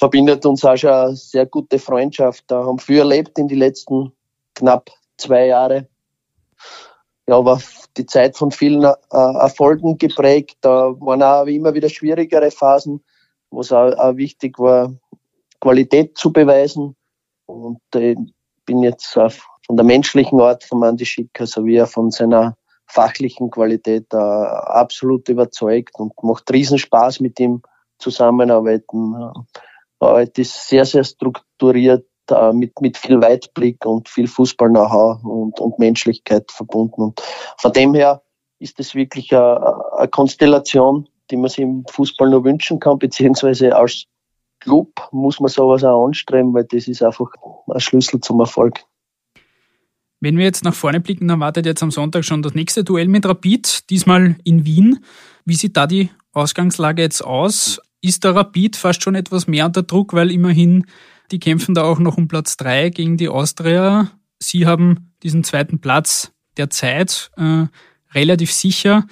verbindet 0.03 0.45
uns 0.45 0.65
auch 0.65 0.75
schon 0.75 0.89
eine 0.89 1.15
sehr 1.15 1.45
gute 1.45 1.79
Freundschaft. 1.79 2.43
Da 2.47 2.65
haben 2.65 2.77
wir 2.87 2.99
erlebt 2.99 3.39
in 3.39 3.47
den 3.47 3.59
letzten 3.59 4.11
knapp 4.53 4.89
zwei 5.17 5.47
Jahren 5.47 5.87
ja, 7.25 7.45
war 7.45 7.61
die 7.95 8.05
Zeit 8.05 8.35
von 8.35 8.51
vielen 8.51 8.83
äh, 8.83 8.93
Erfolgen 9.11 9.97
geprägt. 9.97 10.57
Da 10.59 10.93
waren 10.99 11.23
auch 11.23 11.45
immer 11.45 11.73
wieder 11.73 11.87
schwierigere 11.87 12.51
Phasen, 12.51 13.01
wo 13.49 13.61
es 13.61 13.71
auch, 13.71 13.93
auch 13.93 14.17
wichtig 14.17 14.59
war, 14.59 14.93
Qualität 15.61 16.17
zu 16.17 16.33
beweisen. 16.33 16.97
Und 17.45 17.79
äh, 17.95 18.17
bin 18.65 18.83
jetzt 18.83 19.15
äh, 19.15 19.29
von 19.65 19.77
der 19.77 19.85
menschlichen 19.85 20.41
Art 20.41 20.65
von 20.65 20.83
Andi 20.83 21.05
Schicker 21.05 21.47
sowie 21.47 21.81
auch 21.81 21.87
von 21.87 22.11
seiner 22.11 22.57
fachlichen 22.87 23.49
Qualität 23.51 24.07
äh, 24.11 24.17
absolut 24.17 25.29
überzeugt 25.29 25.97
und 25.97 26.11
macht 26.23 26.51
riesen 26.51 26.77
Spaß 26.77 27.21
mit 27.21 27.39
ihm 27.39 27.61
zusammenarbeiten. 27.99 29.15
Äh, 30.03 30.27
es 30.35 30.37
ist 30.37 30.69
sehr, 30.69 30.85
sehr 30.85 31.03
strukturiert, 31.03 32.05
äh, 32.29 32.53
mit, 32.53 32.79
mit 32.81 32.97
viel 32.97 33.21
Weitblick 33.21 33.85
und 33.85 34.09
viel 34.09 34.27
Fußball-Know-how 34.27 35.23
und, 35.23 35.59
und 35.59 35.79
Menschlichkeit 35.79 36.51
verbunden. 36.51 37.01
Und 37.01 37.21
von 37.57 37.73
dem 37.73 37.93
her 37.93 38.21
ist 38.59 38.79
es 38.79 38.95
wirklich 38.95 39.33
eine, 39.33 39.93
eine 39.97 40.07
Konstellation, 40.07 41.07
die 41.31 41.37
man 41.37 41.49
sich 41.49 41.59
im 41.59 41.85
Fußball 41.89 42.29
nur 42.29 42.43
wünschen 42.43 42.79
kann, 42.79 42.99
beziehungsweise 42.99 43.75
als 43.75 44.05
Club 44.59 44.89
muss 45.11 45.39
man 45.39 45.49
sowas 45.49 45.83
auch 45.83 46.05
anstreben, 46.05 46.53
weil 46.53 46.63
das 46.65 46.87
ist 46.87 47.03
einfach 47.03 47.27
ein 47.67 47.79
Schlüssel 47.79 48.21
zum 48.21 48.39
Erfolg. 48.39 48.79
Wenn 50.21 50.37
wir 50.37 50.45
jetzt 50.45 50.63
nach 50.63 50.73
vorne 50.73 51.01
blicken, 51.01 51.27
dann 51.27 51.41
wartet 51.41 51.65
jetzt 51.65 51.83
am 51.83 51.91
Sonntag 51.91 52.23
schon 52.23 52.41
das 52.41 52.53
nächste 52.53 52.85
Duell 52.85 53.09
mit 53.09 53.25
Rapid, 53.25 53.89
diesmal 53.89 54.37
in 54.45 54.65
Wien. 54.65 55.03
Wie 55.43 55.55
sieht 55.55 55.75
da 55.75 55.85
die 55.85 56.11
Ausgangslage 56.31 57.01
jetzt 57.01 57.21
aus? 57.21 57.81
Ist 58.03 58.25
der 58.25 58.35
Rapid 58.35 58.75
fast 58.75 59.01
schon 59.01 59.15
etwas 59.15 59.47
mehr 59.47 59.65
unter 59.65 59.81
Druck, 59.81 60.13
weil 60.13 60.29
immerhin 60.29 60.85
die 61.31 61.39
kämpfen 61.39 61.73
da 61.73 61.83
auch 61.83 61.99
noch 61.99 62.17
um 62.17 62.27
Platz 62.27 62.57
drei 62.57 62.89
gegen 62.89 63.15
die 63.15 63.29
Austria. 63.29 64.11
Sie 64.39 64.67
haben 64.67 65.13
diesen 65.23 65.45
zweiten 65.45 65.79
Platz 65.79 66.33
der 66.57 66.69
Zeit 66.69 67.31
äh, 67.37 67.65
relativ 68.13 68.51
sicher. 68.51 69.07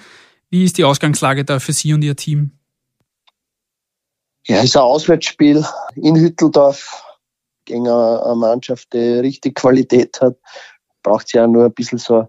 Wie 0.50 0.62
ist 0.64 0.76
die 0.76 0.84
Ausgangslage 0.84 1.46
da 1.46 1.58
für 1.58 1.72
Sie 1.72 1.94
und 1.94 2.02
Ihr 2.02 2.16
Team? 2.16 2.52
Ja, 4.46 4.58
es 4.58 4.64
ist 4.64 4.76
ein 4.76 4.82
Auswärtsspiel 4.82 5.64
in 5.94 6.16
Hütteldorf 6.16 7.02
gegen 7.64 7.88
eine 7.88 8.34
Mannschaft, 8.36 8.92
die 8.92 8.98
richtig 8.98 9.54
Qualität 9.54 10.20
hat. 10.20 10.36
Braucht 11.02 11.28
sie 11.28 11.38
ja 11.38 11.46
nur 11.46 11.64
ein 11.64 11.72
bisschen 11.72 11.98
so 11.98 12.28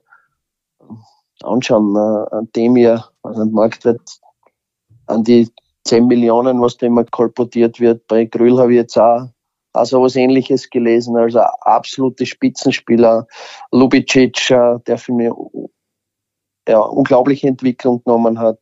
anschauen, 1.42 1.96
äh, 1.96 2.36
an 2.36 2.50
dem 2.56 2.78
ihr, 2.78 3.04
also 3.22 3.46
Marktwert 3.46 4.20
an 5.08 5.26
die 5.26 5.50
10 5.86 6.08
Millionen, 6.08 6.62
was 6.62 6.78
da 6.78 6.88
immer 6.88 7.04
kolportiert 7.06 7.80
wird. 7.80 8.08
Bei 8.08 8.26
Grül 8.26 8.60
habe 8.60 8.74
ich 8.74 8.78
jetzt 8.78 8.98
auch 8.98 9.28
also 9.74 10.04
was 10.04 10.16
ähnliches 10.16 10.70
gelesen. 10.70 11.18
Also 11.18 11.40
absolute 11.40 12.26
Spitzenspieler. 12.26 13.28
Lubicic, 13.72 14.52
äh, 14.52 14.80
der 14.86 14.98
für 14.98 15.14
mich 15.14 15.32
ja, 16.68 16.80
unglaubliche 16.80 17.48
Entwicklung 17.48 18.04
genommen 18.04 18.40
hat. 18.40 18.60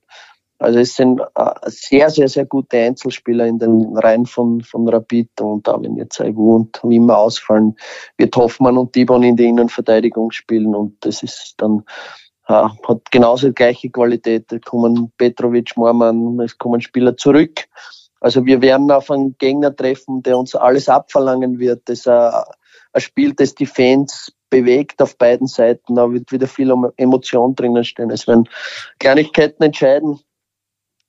Also 0.57 0.79
es 0.79 0.95
sind 0.95 1.19
äh, 1.36 1.51
sehr, 1.65 2.10
sehr, 2.12 2.27
sehr 2.27 2.45
gute 2.45 2.77
Einzelspieler 2.77 3.45
in 3.47 3.57
den 3.57 3.97
Reihen 3.97 4.27
von, 4.27 4.62
von 4.62 4.88
Rapid 4.88 5.41
und 5.41 5.67
da 5.67 5.81
wenn 5.81 5.95
jetzt 5.95 6.21
Aiwu 6.21 6.55
und 6.55 6.79
Wimmer 6.84 7.17
ausfallen, 7.17 7.75
wird 8.17 8.36
Hoffmann 8.36 8.77
und 8.77 8.93
Dibon 8.95 9.23
in 9.23 9.36
der 9.36 9.47
Innenverteidigung 9.47 10.29
spielen 10.29 10.75
und 10.75 10.97
das 11.03 11.23
ist 11.23 11.55
dann 11.57 11.84
hat 12.51 13.11
genauso 13.11 13.47
die 13.47 13.53
gleiche 13.53 13.89
Qualität. 13.89 14.51
Da 14.51 14.59
kommen 14.59 15.11
Petrovic, 15.17 15.75
Mormann, 15.77 16.39
es 16.39 16.57
kommen 16.57 16.81
Spieler 16.81 17.17
zurück 17.17 17.67
also 18.21 18.45
wir 18.45 18.61
werden 18.61 18.91
auf 18.91 19.09
einen 19.09 19.35
Gegner 19.39 19.75
treffen, 19.75 20.21
der 20.21 20.37
uns 20.37 20.55
alles 20.55 20.87
abverlangen 20.87 21.59
wird. 21.59 21.81
Das 21.89 22.01
ist 22.01 22.07
ein 22.07 22.43
Spiel, 22.97 23.33
das 23.33 23.55
die 23.55 23.65
Fans 23.65 24.31
bewegt 24.51 25.01
auf 25.01 25.17
beiden 25.17 25.47
Seiten. 25.47 25.95
Da 25.95 26.11
wird 26.11 26.31
wieder 26.31 26.47
viel 26.47 26.71
Emotion 26.97 27.55
drinnen 27.55 27.83
stehen. 27.83 28.11
Es 28.11 28.27
werden 28.27 28.47
Kleinigkeiten 28.99 29.63
entscheiden. 29.63 30.19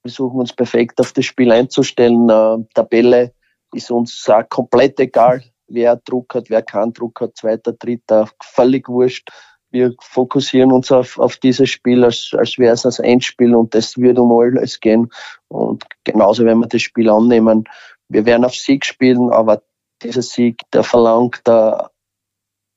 Wir 0.03 0.11
versuchen 0.11 0.41
uns 0.41 0.55
perfekt 0.55 1.01
auf 1.01 1.13
das 1.13 1.27
Spiel 1.27 1.53
einzustellen. 1.53 2.29
Äh, 2.31 2.65
Tabelle 2.75 3.35
ist 3.75 3.91
uns 3.91 4.27
auch 4.29 4.49
komplett 4.49 4.99
egal, 4.99 5.43
wer 5.67 5.97
Druck 5.97 6.35
hat, 6.35 6.49
wer 6.49 6.63
keinen 6.63 6.95
Druck 6.95 7.21
hat, 7.21 7.37
zweiter, 7.37 7.73
dritter, 7.73 8.29
völlig 8.43 8.89
wurscht 8.89 9.31
wir 9.73 9.95
fokussieren 10.01 10.71
uns 10.71 10.93
auf, 10.93 11.19
auf 11.19 11.37
dieses 11.39 11.71
Spiel, 11.71 12.05
als, 12.05 12.31
als 12.37 12.59
wäre 12.59 12.75
es 12.75 12.85
ein 12.85 13.05
Endspiel 13.05 13.55
und 13.55 13.75
das 13.75 13.97
wird 13.97 14.19
um 14.19 14.31
alles 14.33 14.79
gehen. 14.79 15.11
Und 15.49 15.85
genauso, 16.05 16.45
wenn 16.45 16.59
wir 16.59 16.69
das 16.69 16.83
Spiel 16.83 17.09
annehmen, 17.09 17.65
wir 18.09 18.25
werden 18.27 18.45
auf 18.45 18.55
Sieg 18.55 18.85
spielen, 18.85 19.33
aber 19.33 19.63
dieser 20.03 20.23
Sieg, 20.23 20.61
der 20.73 20.85
verlangt 20.85 21.41
da 21.45 21.91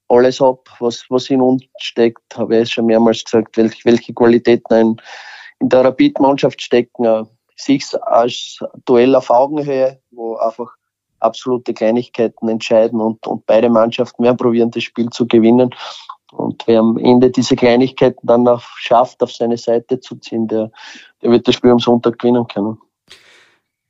alles 0.07 0.41
ab, 0.41 0.69
was, 0.79 1.05
was 1.09 1.29
in 1.29 1.41
uns 1.41 1.63
steckt, 1.79 2.37
habe 2.37 2.57
ich 2.57 2.71
schon 2.71 2.85
mehrmals 2.85 3.23
gesagt, 3.23 3.57
welche, 3.57 3.83
welche 3.85 4.13
Qualitäten 4.13 4.73
in, 4.73 5.01
in 5.59 5.69
der 5.69 5.83
Rapid-Mannschaft 5.83 6.61
stecken. 6.61 7.27
Ich 7.55 7.63
sehe 7.63 7.77
es 7.77 7.95
als 7.95 8.59
Duell 8.85 9.15
auf 9.15 9.29
Augenhöhe, 9.29 9.99
wo 10.11 10.35
einfach 10.35 10.71
absolute 11.19 11.73
Kleinigkeiten 11.73 12.47
entscheiden 12.47 13.01
und, 13.01 13.25
und 13.27 13.45
beide 13.45 13.69
Mannschaften 13.69 14.23
werden 14.23 14.37
probieren, 14.37 14.71
das 14.71 14.83
Spiel 14.83 15.09
zu 15.09 15.27
gewinnen. 15.27 15.71
Und 16.37 16.63
wer 16.67 16.79
am 16.79 16.97
Ende 16.97 17.31
diese 17.31 17.55
Kleinigkeiten 17.55 18.25
dann 18.27 18.43
noch 18.43 18.63
schafft, 18.77 19.21
auf 19.23 19.31
seine 19.31 19.57
Seite 19.57 19.99
zu 19.99 20.15
ziehen, 20.15 20.47
der, 20.47 20.71
der 21.21 21.31
wird 21.31 21.47
das 21.47 21.55
Spiel 21.55 21.71
am 21.71 21.79
Sonntag 21.79 22.19
gewinnen 22.19 22.47
können. 22.47 22.77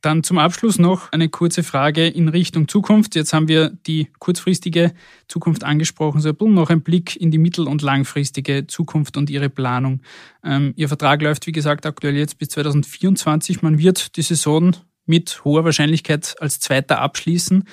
Dann 0.06 0.22
zum 0.22 0.38
Abschluss 0.38 0.78
noch 0.78 1.10
eine 1.10 1.28
kurze 1.28 1.64
Frage 1.64 2.06
in 2.06 2.28
Richtung 2.28 2.68
Zukunft. 2.68 3.16
Jetzt 3.16 3.32
haben 3.32 3.48
wir 3.48 3.70
die 3.70 4.08
kurzfristige 4.20 4.92
Zukunft 5.26 5.64
angesprochen. 5.64 6.20
So 6.20 6.32
noch 6.42 6.70
ein 6.70 6.82
Blick 6.82 7.16
in 7.16 7.32
die 7.32 7.38
mittel- 7.38 7.66
und 7.66 7.82
langfristige 7.82 8.68
Zukunft 8.68 9.16
und 9.16 9.30
Ihre 9.30 9.48
Planung. 9.50 10.02
Ähm, 10.44 10.74
Ihr 10.76 10.86
Vertrag 10.86 11.22
läuft, 11.22 11.48
wie 11.48 11.52
gesagt, 11.52 11.86
aktuell 11.86 12.14
jetzt 12.14 12.38
bis 12.38 12.50
2024. 12.50 13.62
Man 13.62 13.78
wird 13.78 14.16
die 14.16 14.22
Saison 14.22 14.76
mit 15.06 15.44
hoher 15.44 15.64
Wahrscheinlichkeit 15.64 16.36
als 16.38 16.60
Zweiter 16.60 17.00
abschließen. 17.00 17.64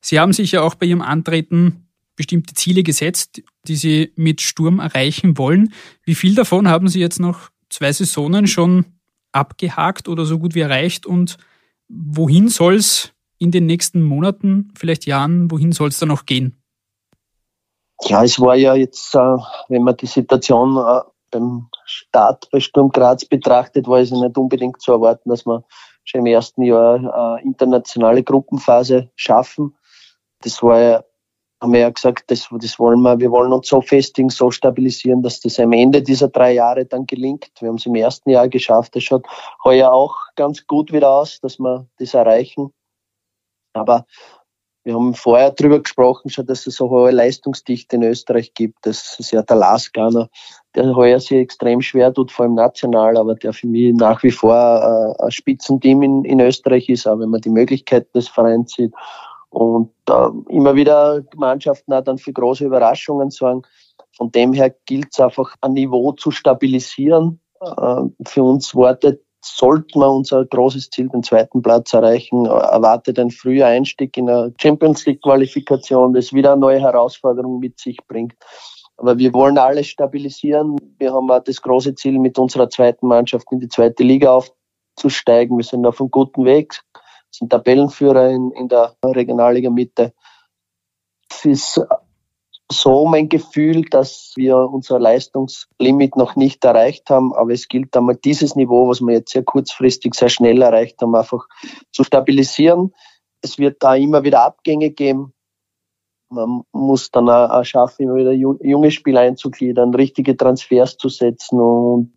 Sie 0.00 0.20
haben 0.20 0.32
sich 0.32 0.52
ja 0.52 0.62
auch 0.62 0.76
bei 0.76 0.86
Ihrem 0.86 1.02
Antreten 1.02 1.88
bestimmte 2.16 2.54
Ziele 2.54 2.82
gesetzt, 2.82 3.42
die 3.66 3.76
Sie 3.76 4.12
mit 4.16 4.40
Sturm 4.40 4.78
erreichen 4.78 5.38
wollen. 5.38 5.72
Wie 6.04 6.14
viel 6.14 6.34
davon 6.34 6.68
haben 6.68 6.88
Sie 6.88 7.00
jetzt 7.00 7.20
noch 7.20 7.50
zwei 7.70 7.92
Saisonen 7.92 8.46
schon 8.46 8.84
abgehakt 9.32 10.08
oder 10.08 10.24
so 10.24 10.38
gut 10.38 10.54
wie 10.54 10.60
erreicht? 10.60 11.06
Und 11.06 11.38
wohin 11.88 12.48
soll 12.48 12.76
es 12.76 13.12
in 13.38 13.50
den 13.50 13.66
nächsten 13.66 14.02
Monaten, 14.02 14.72
vielleicht 14.76 15.06
Jahren, 15.06 15.50
wohin 15.50 15.72
soll 15.72 15.88
es 15.88 15.98
dann 15.98 16.10
noch 16.10 16.26
gehen? 16.26 16.62
Ja, 18.04 18.24
es 18.24 18.40
war 18.40 18.56
ja 18.56 18.74
jetzt, 18.74 19.14
äh, 19.14 19.36
wenn 19.68 19.82
man 19.82 19.96
die 19.96 20.06
Situation 20.06 20.76
äh, 20.76 21.00
beim 21.30 21.68
Start 21.84 22.48
bei 22.50 22.60
Sturm 22.60 22.90
Graz 22.90 23.24
betrachtet, 23.24 23.86
war 23.86 24.00
es 24.00 24.10
ja 24.10 24.18
nicht 24.18 24.36
unbedingt 24.36 24.80
zu 24.80 24.92
erwarten, 24.92 25.30
dass 25.30 25.46
wir 25.46 25.64
schon 26.04 26.20
im 26.20 26.26
ersten 26.26 26.62
Jahr 26.62 27.38
äh, 27.38 27.42
internationale 27.42 28.22
Gruppenphase 28.22 29.10
schaffen. 29.14 29.76
Das 30.40 30.62
war 30.62 30.80
ja 30.80 31.04
haben 31.62 31.72
wir 31.72 31.80
ja 31.80 31.90
gesagt, 31.90 32.24
das, 32.26 32.48
das 32.50 32.78
wollen 32.80 33.00
wir, 33.02 33.20
wir 33.20 33.30
wollen 33.30 33.52
uns 33.52 33.68
so 33.68 33.80
festigen, 33.80 34.30
so 34.30 34.50
stabilisieren, 34.50 35.22
dass 35.22 35.40
das 35.40 35.60
am 35.60 35.72
Ende 35.72 36.02
dieser 36.02 36.26
drei 36.26 36.54
Jahre 36.54 36.84
dann 36.86 37.06
gelingt. 37.06 37.52
Wir 37.60 37.68
haben 37.68 37.76
es 37.76 37.86
im 37.86 37.94
ersten 37.94 38.30
Jahr 38.30 38.48
geschafft. 38.48 38.96
Das 38.96 39.04
schaut 39.04 39.26
heuer 39.62 39.92
auch 39.92 40.16
ganz 40.34 40.66
gut 40.66 40.92
wieder 40.92 41.10
aus, 41.10 41.38
dass 41.40 41.60
wir 41.60 41.86
das 41.98 42.14
erreichen. 42.14 42.72
Aber 43.74 44.06
wir 44.82 44.94
haben 44.94 45.14
vorher 45.14 45.52
darüber 45.52 45.80
gesprochen, 45.80 46.30
schon, 46.30 46.46
dass 46.46 46.66
es 46.66 46.74
so 46.74 46.90
hohe 46.90 47.12
Leistungsdichte 47.12 47.94
in 47.94 48.02
Österreich 48.02 48.54
gibt. 48.54 48.78
Das 48.82 49.20
ist 49.20 49.30
ja 49.30 49.42
der 49.42 49.54
Lasganer, 49.54 50.28
der 50.74 50.96
heuer 50.96 51.20
sich 51.20 51.38
extrem 51.38 51.80
schwer 51.80 52.12
tut, 52.12 52.32
vor 52.32 52.46
allem 52.46 52.56
national, 52.56 53.16
aber 53.16 53.36
der 53.36 53.52
für 53.52 53.68
mich 53.68 53.94
nach 53.94 54.24
wie 54.24 54.32
vor 54.32 54.52
äh, 54.52 55.22
ein 55.22 55.30
Spitzenteam 55.30 56.02
in, 56.02 56.24
in 56.24 56.40
Österreich 56.40 56.88
ist, 56.88 57.06
auch 57.06 57.20
wenn 57.20 57.30
man 57.30 57.40
die 57.40 57.50
Möglichkeiten 57.50 58.10
des 58.14 58.26
Vereins 58.26 58.72
sieht. 58.72 58.92
Und 59.52 59.90
äh, 60.08 60.28
immer 60.48 60.74
wieder 60.74 61.22
Mannschaften 61.36 61.92
auch 61.92 62.02
dann 62.02 62.18
für 62.18 62.32
große 62.32 62.64
Überraschungen 62.64 63.30
sorgen. 63.30 63.62
Von 64.16 64.30
dem 64.32 64.52
her 64.52 64.74
gilt 64.86 65.08
es 65.12 65.20
einfach, 65.20 65.54
ein 65.60 65.74
Niveau 65.74 66.12
zu 66.12 66.30
stabilisieren. 66.30 67.40
Äh, 67.60 68.02
für 68.26 68.42
uns 68.42 68.74
wartet, 68.74 69.22
sollten 69.44 70.00
wir 70.00 70.10
unser 70.10 70.44
großes 70.46 70.90
Ziel, 70.90 71.08
den 71.08 71.22
zweiten 71.22 71.62
Platz 71.62 71.92
erreichen, 71.92 72.46
erwartet 72.46 73.18
ein 73.18 73.30
früher 73.30 73.66
Einstieg 73.66 74.16
in 74.16 74.30
eine 74.30 74.54
Champions 74.60 75.04
League 75.04 75.22
Qualifikation, 75.22 76.14
das 76.14 76.32
wieder 76.32 76.52
eine 76.52 76.60
neue 76.60 76.80
Herausforderung 76.80 77.58
mit 77.58 77.78
sich 77.78 77.98
bringt. 78.06 78.34
Aber 78.96 79.18
wir 79.18 79.34
wollen 79.34 79.58
alles 79.58 79.88
stabilisieren. 79.88 80.76
Wir 80.98 81.12
haben 81.12 81.30
auch 81.30 81.42
das 81.42 81.60
große 81.60 81.94
Ziel, 81.96 82.18
mit 82.18 82.38
unserer 82.38 82.70
zweiten 82.70 83.08
Mannschaft 83.08 83.46
in 83.50 83.58
die 83.58 83.68
zweite 83.68 84.04
Liga 84.04 84.32
aufzusteigen. 84.32 85.56
Wir 85.56 85.64
sind 85.64 85.84
auf 85.86 86.00
einem 86.00 86.10
guten 86.10 86.44
Weg, 86.44 86.80
sind 87.32 87.50
Tabellenführer 87.50 88.30
in, 88.30 88.50
in 88.52 88.68
der 88.68 88.96
Regionalliga 89.02 89.70
Mitte. 89.70 90.12
Es 91.30 91.44
ist 91.44 91.80
so 92.70 93.06
mein 93.06 93.28
Gefühl, 93.28 93.82
dass 93.82 94.32
wir 94.36 94.56
unser 94.56 94.98
Leistungslimit 94.98 96.16
noch 96.16 96.36
nicht 96.36 96.64
erreicht 96.64 97.10
haben. 97.10 97.34
Aber 97.34 97.52
es 97.52 97.68
gilt 97.68 97.96
einmal 97.96 98.16
dieses 98.16 98.56
Niveau, 98.56 98.88
was 98.88 99.00
wir 99.00 99.14
jetzt 99.14 99.32
sehr 99.32 99.44
kurzfristig, 99.44 100.14
sehr 100.14 100.28
schnell 100.28 100.62
erreicht 100.62 101.00
haben, 101.02 101.14
einfach 101.14 101.46
zu 101.90 102.04
stabilisieren. 102.04 102.94
Es 103.42 103.58
wird 103.58 103.82
da 103.82 103.94
immer 103.94 104.24
wieder 104.24 104.44
Abgänge 104.44 104.90
geben. 104.90 105.34
Man 106.32 106.62
muss 106.72 107.10
dann 107.10 107.28
auch 107.28 107.64
schaffen, 107.64 108.04
immer 108.04 108.14
wieder 108.14 108.32
junge 108.32 108.90
Spieler 108.90 109.20
einzugliedern, 109.20 109.94
richtige 109.94 110.36
Transfers 110.36 110.96
zu 110.96 111.08
setzen 111.08 111.60
und 111.60 112.12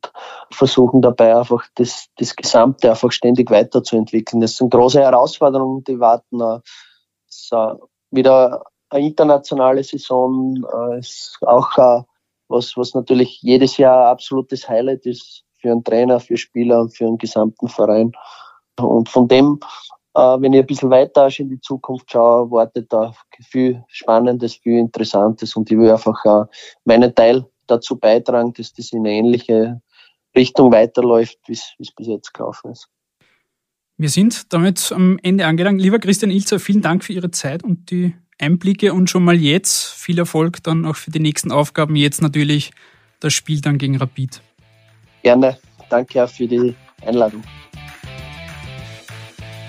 versuchen 0.52 1.02
dabei 1.02 1.36
einfach 1.36 1.66
das, 1.76 2.08
das 2.18 2.36
Gesamte 2.36 2.90
einfach 2.90 3.12
ständig 3.12 3.52
weiterzuentwickeln. 3.52 4.42
Das 4.42 4.58
sind 4.58 4.72
große 4.72 5.02
Herausforderungen, 5.02 5.84
die 5.84 6.00
warten. 6.00 6.42
Es 7.28 7.52
wieder 8.12 8.64
eine 8.90 9.08
internationale 9.08 9.84
Saison 9.84 10.64
äh, 10.74 11.00
ist 11.00 11.38
auch 11.42 11.78
äh, 11.78 12.04
was, 12.48 12.78
was 12.78 12.94
natürlich 12.94 13.42
jedes 13.42 13.78
Jahr 13.78 14.06
ein 14.06 14.12
absolutes 14.12 14.70
Highlight 14.70 15.06
ist 15.06 15.44
für 15.60 15.72
einen 15.72 15.84
Trainer, 15.84 16.20
für 16.20 16.38
Spieler 16.38 16.82
und 16.82 16.96
für 16.96 17.06
einen 17.06 17.18
gesamten 17.18 17.68
Verein. 17.68 18.12
Und 18.80 19.10
von 19.10 19.28
dem, 19.28 19.60
wenn 20.16 20.54
ich 20.54 20.62
ein 20.62 20.66
bisschen 20.66 20.90
weiter 20.90 21.30
in 21.38 21.50
die 21.50 21.60
Zukunft 21.60 22.12
schaue, 22.12 22.50
wartet 22.50 22.92
da 22.92 23.14
viel 23.42 23.84
Spannendes, 23.88 24.56
viel 24.56 24.78
Interessantes 24.78 25.56
und 25.56 25.70
ich 25.70 25.78
will 25.78 25.92
einfach 25.92 26.24
äh, 26.26 26.46
meinen 26.86 27.14
Teil 27.14 27.46
dazu 27.68 27.98
beitragen, 27.98 28.54
dass 28.54 28.74
das 28.74 28.92
in 28.94 29.00
eine 29.00 29.12
ähnliche 29.12 29.82
Richtung 30.36 30.72
weiterläuft, 30.72 31.40
wie 31.48 31.54
es 31.54 31.74
bis 31.78 32.08
jetzt 32.08 32.34
gelaufen 32.34 32.72
ist. 32.72 32.88
Wir 33.98 34.10
sind 34.10 34.52
damit 34.54 34.92
am 34.92 35.18
Ende 35.24 35.46
angelangt. 35.46 35.82
Lieber 35.82 36.00
Christian 36.00 36.32
Ilzer, 36.32 36.60
vielen 36.60 36.82
Dank 36.82 37.04
für 37.04 37.14
Ihre 37.14 37.32
Zeit 37.32 37.64
und 37.64 37.92
die 37.92 38.14
Einblicke 38.38 38.94
und 38.94 39.10
schon 39.10 39.24
mal 39.24 39.36
jetzt 39.36 39.94
viel 39.94 40.20
Erfolg 40.20 40.62
dann 40.64 40.86
auch 40.86 40.98
für 40.98 41.12
die 41.12 41.20
nächsten 41.20 41.52
Aufgaben. 41.52 41.96
Jetzt 41.96 42.22
natürlich 42.22 42.72
das 43.22 43.34
Spiel 43.34 43.62
dann 43.62 43.78
gegen 43.78 43.96
Rapid. 43.96 44.42
Gerne. 45.24 45.58
Danke 45.90 46.24
auch 46.24 46.30
für 46.30 46.48
die 46.48 46.76
Einladung. 47.06 47.44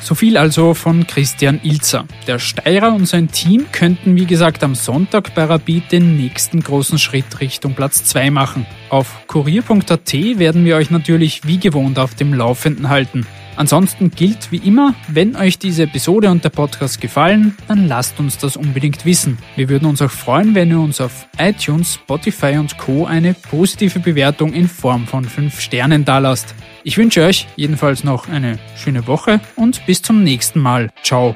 So 0.00 0.14
viel 0.14 0.36
also 0.36 0.74
von 0.74 1.06
Christian 1.06 1.60
Ilzer. 1.62 2.04
Der 2.26 2.38
Steirer 2.38 2.94
und 2.94 3.06
sein 3.06 3.30
Team 3.30 3.66
könnten 3.72 4.16
wie 4.16 4.26
gesagt 4.26 4.62
am 4.62 4.74
Sonntag 4.74 5.34
bei 5.34 5.44
Rapid 5.44 5.90
den 5.92 6.16
nächsten 6.16 6.60
großen 6.60 6.98
Schritt 6.98 7.40
Richtung 7.40 7.74
Platz 7.74 8.04
2 8.04 8.30
machen. 8.30 8.66
Auf 8.88 9.26
kurier.at 9.26 10.12
werden 10.12 10.64
wir 10.64 10.76
euch 10.76 10.90
natürlich 10.90 11.44
wie 11.44 11.58
gewohnt 11.58 11.98
auf 11.98 12.14
dem 12.14 12.32
Laufenden 12.32 12.88
halten. 12.88 13.26
Ansonsten 13.56 14.10
gilt 14.10 14.52
wie 14.52 14.58
immer, 14.58 14.94
wenn 15.08 15.34
euch 15.34 15.58
diese 15.58 15.84
Episode 15.84 16.30
und 16.30 16.44
der 16.44 16.50
Podcast 16.50 17.00
gefallen, 17.00 17.56
dann 17.68 17.88
lasst 17.88 18.20
uns 18.20 18.36
das 18.36 18.56
unbedingt 18.56 19.06
wissen. 19.06 19.38
Wir 19.56 19.70
würden 19.70 19.88
uns 19.88 20.02
auch 20.02 20.10
freuen, 20.10 20.54
wenn 20.54 20.70
ihr 20.70 20.78
uns 20.78 21.00
auf 21.00 21.26
iTunes, 21.38 21.94
Spotify 21.94 22.58
und 22.58 22.76
Co. 22.76 23.06
eine 23.06 23.32
positive 23.32 23.98
Bewertung 23.98 24.52
in 24.52 24.68
Form 24.68 25.06
von 25.06 25.24
5 25.24 25.58
Sternen 25.58 26.04
dalasst. 26.04 26.54
Ich 26.84 26.98
wünsche 26.98 27.24
euch 27.24 27.48
jedenfalls 27.56 28.04
noch 28.04 28.28
eine 28.28 28.58
schöne 28.76 29.06
Woche 29.06 29.40
und 29.56 29.84
bis 29.86 30.02
zum 30.02 30.22
nächsten 30.22 30.60
Mal. 30.60 30.90
Ciao. 31.02 31.34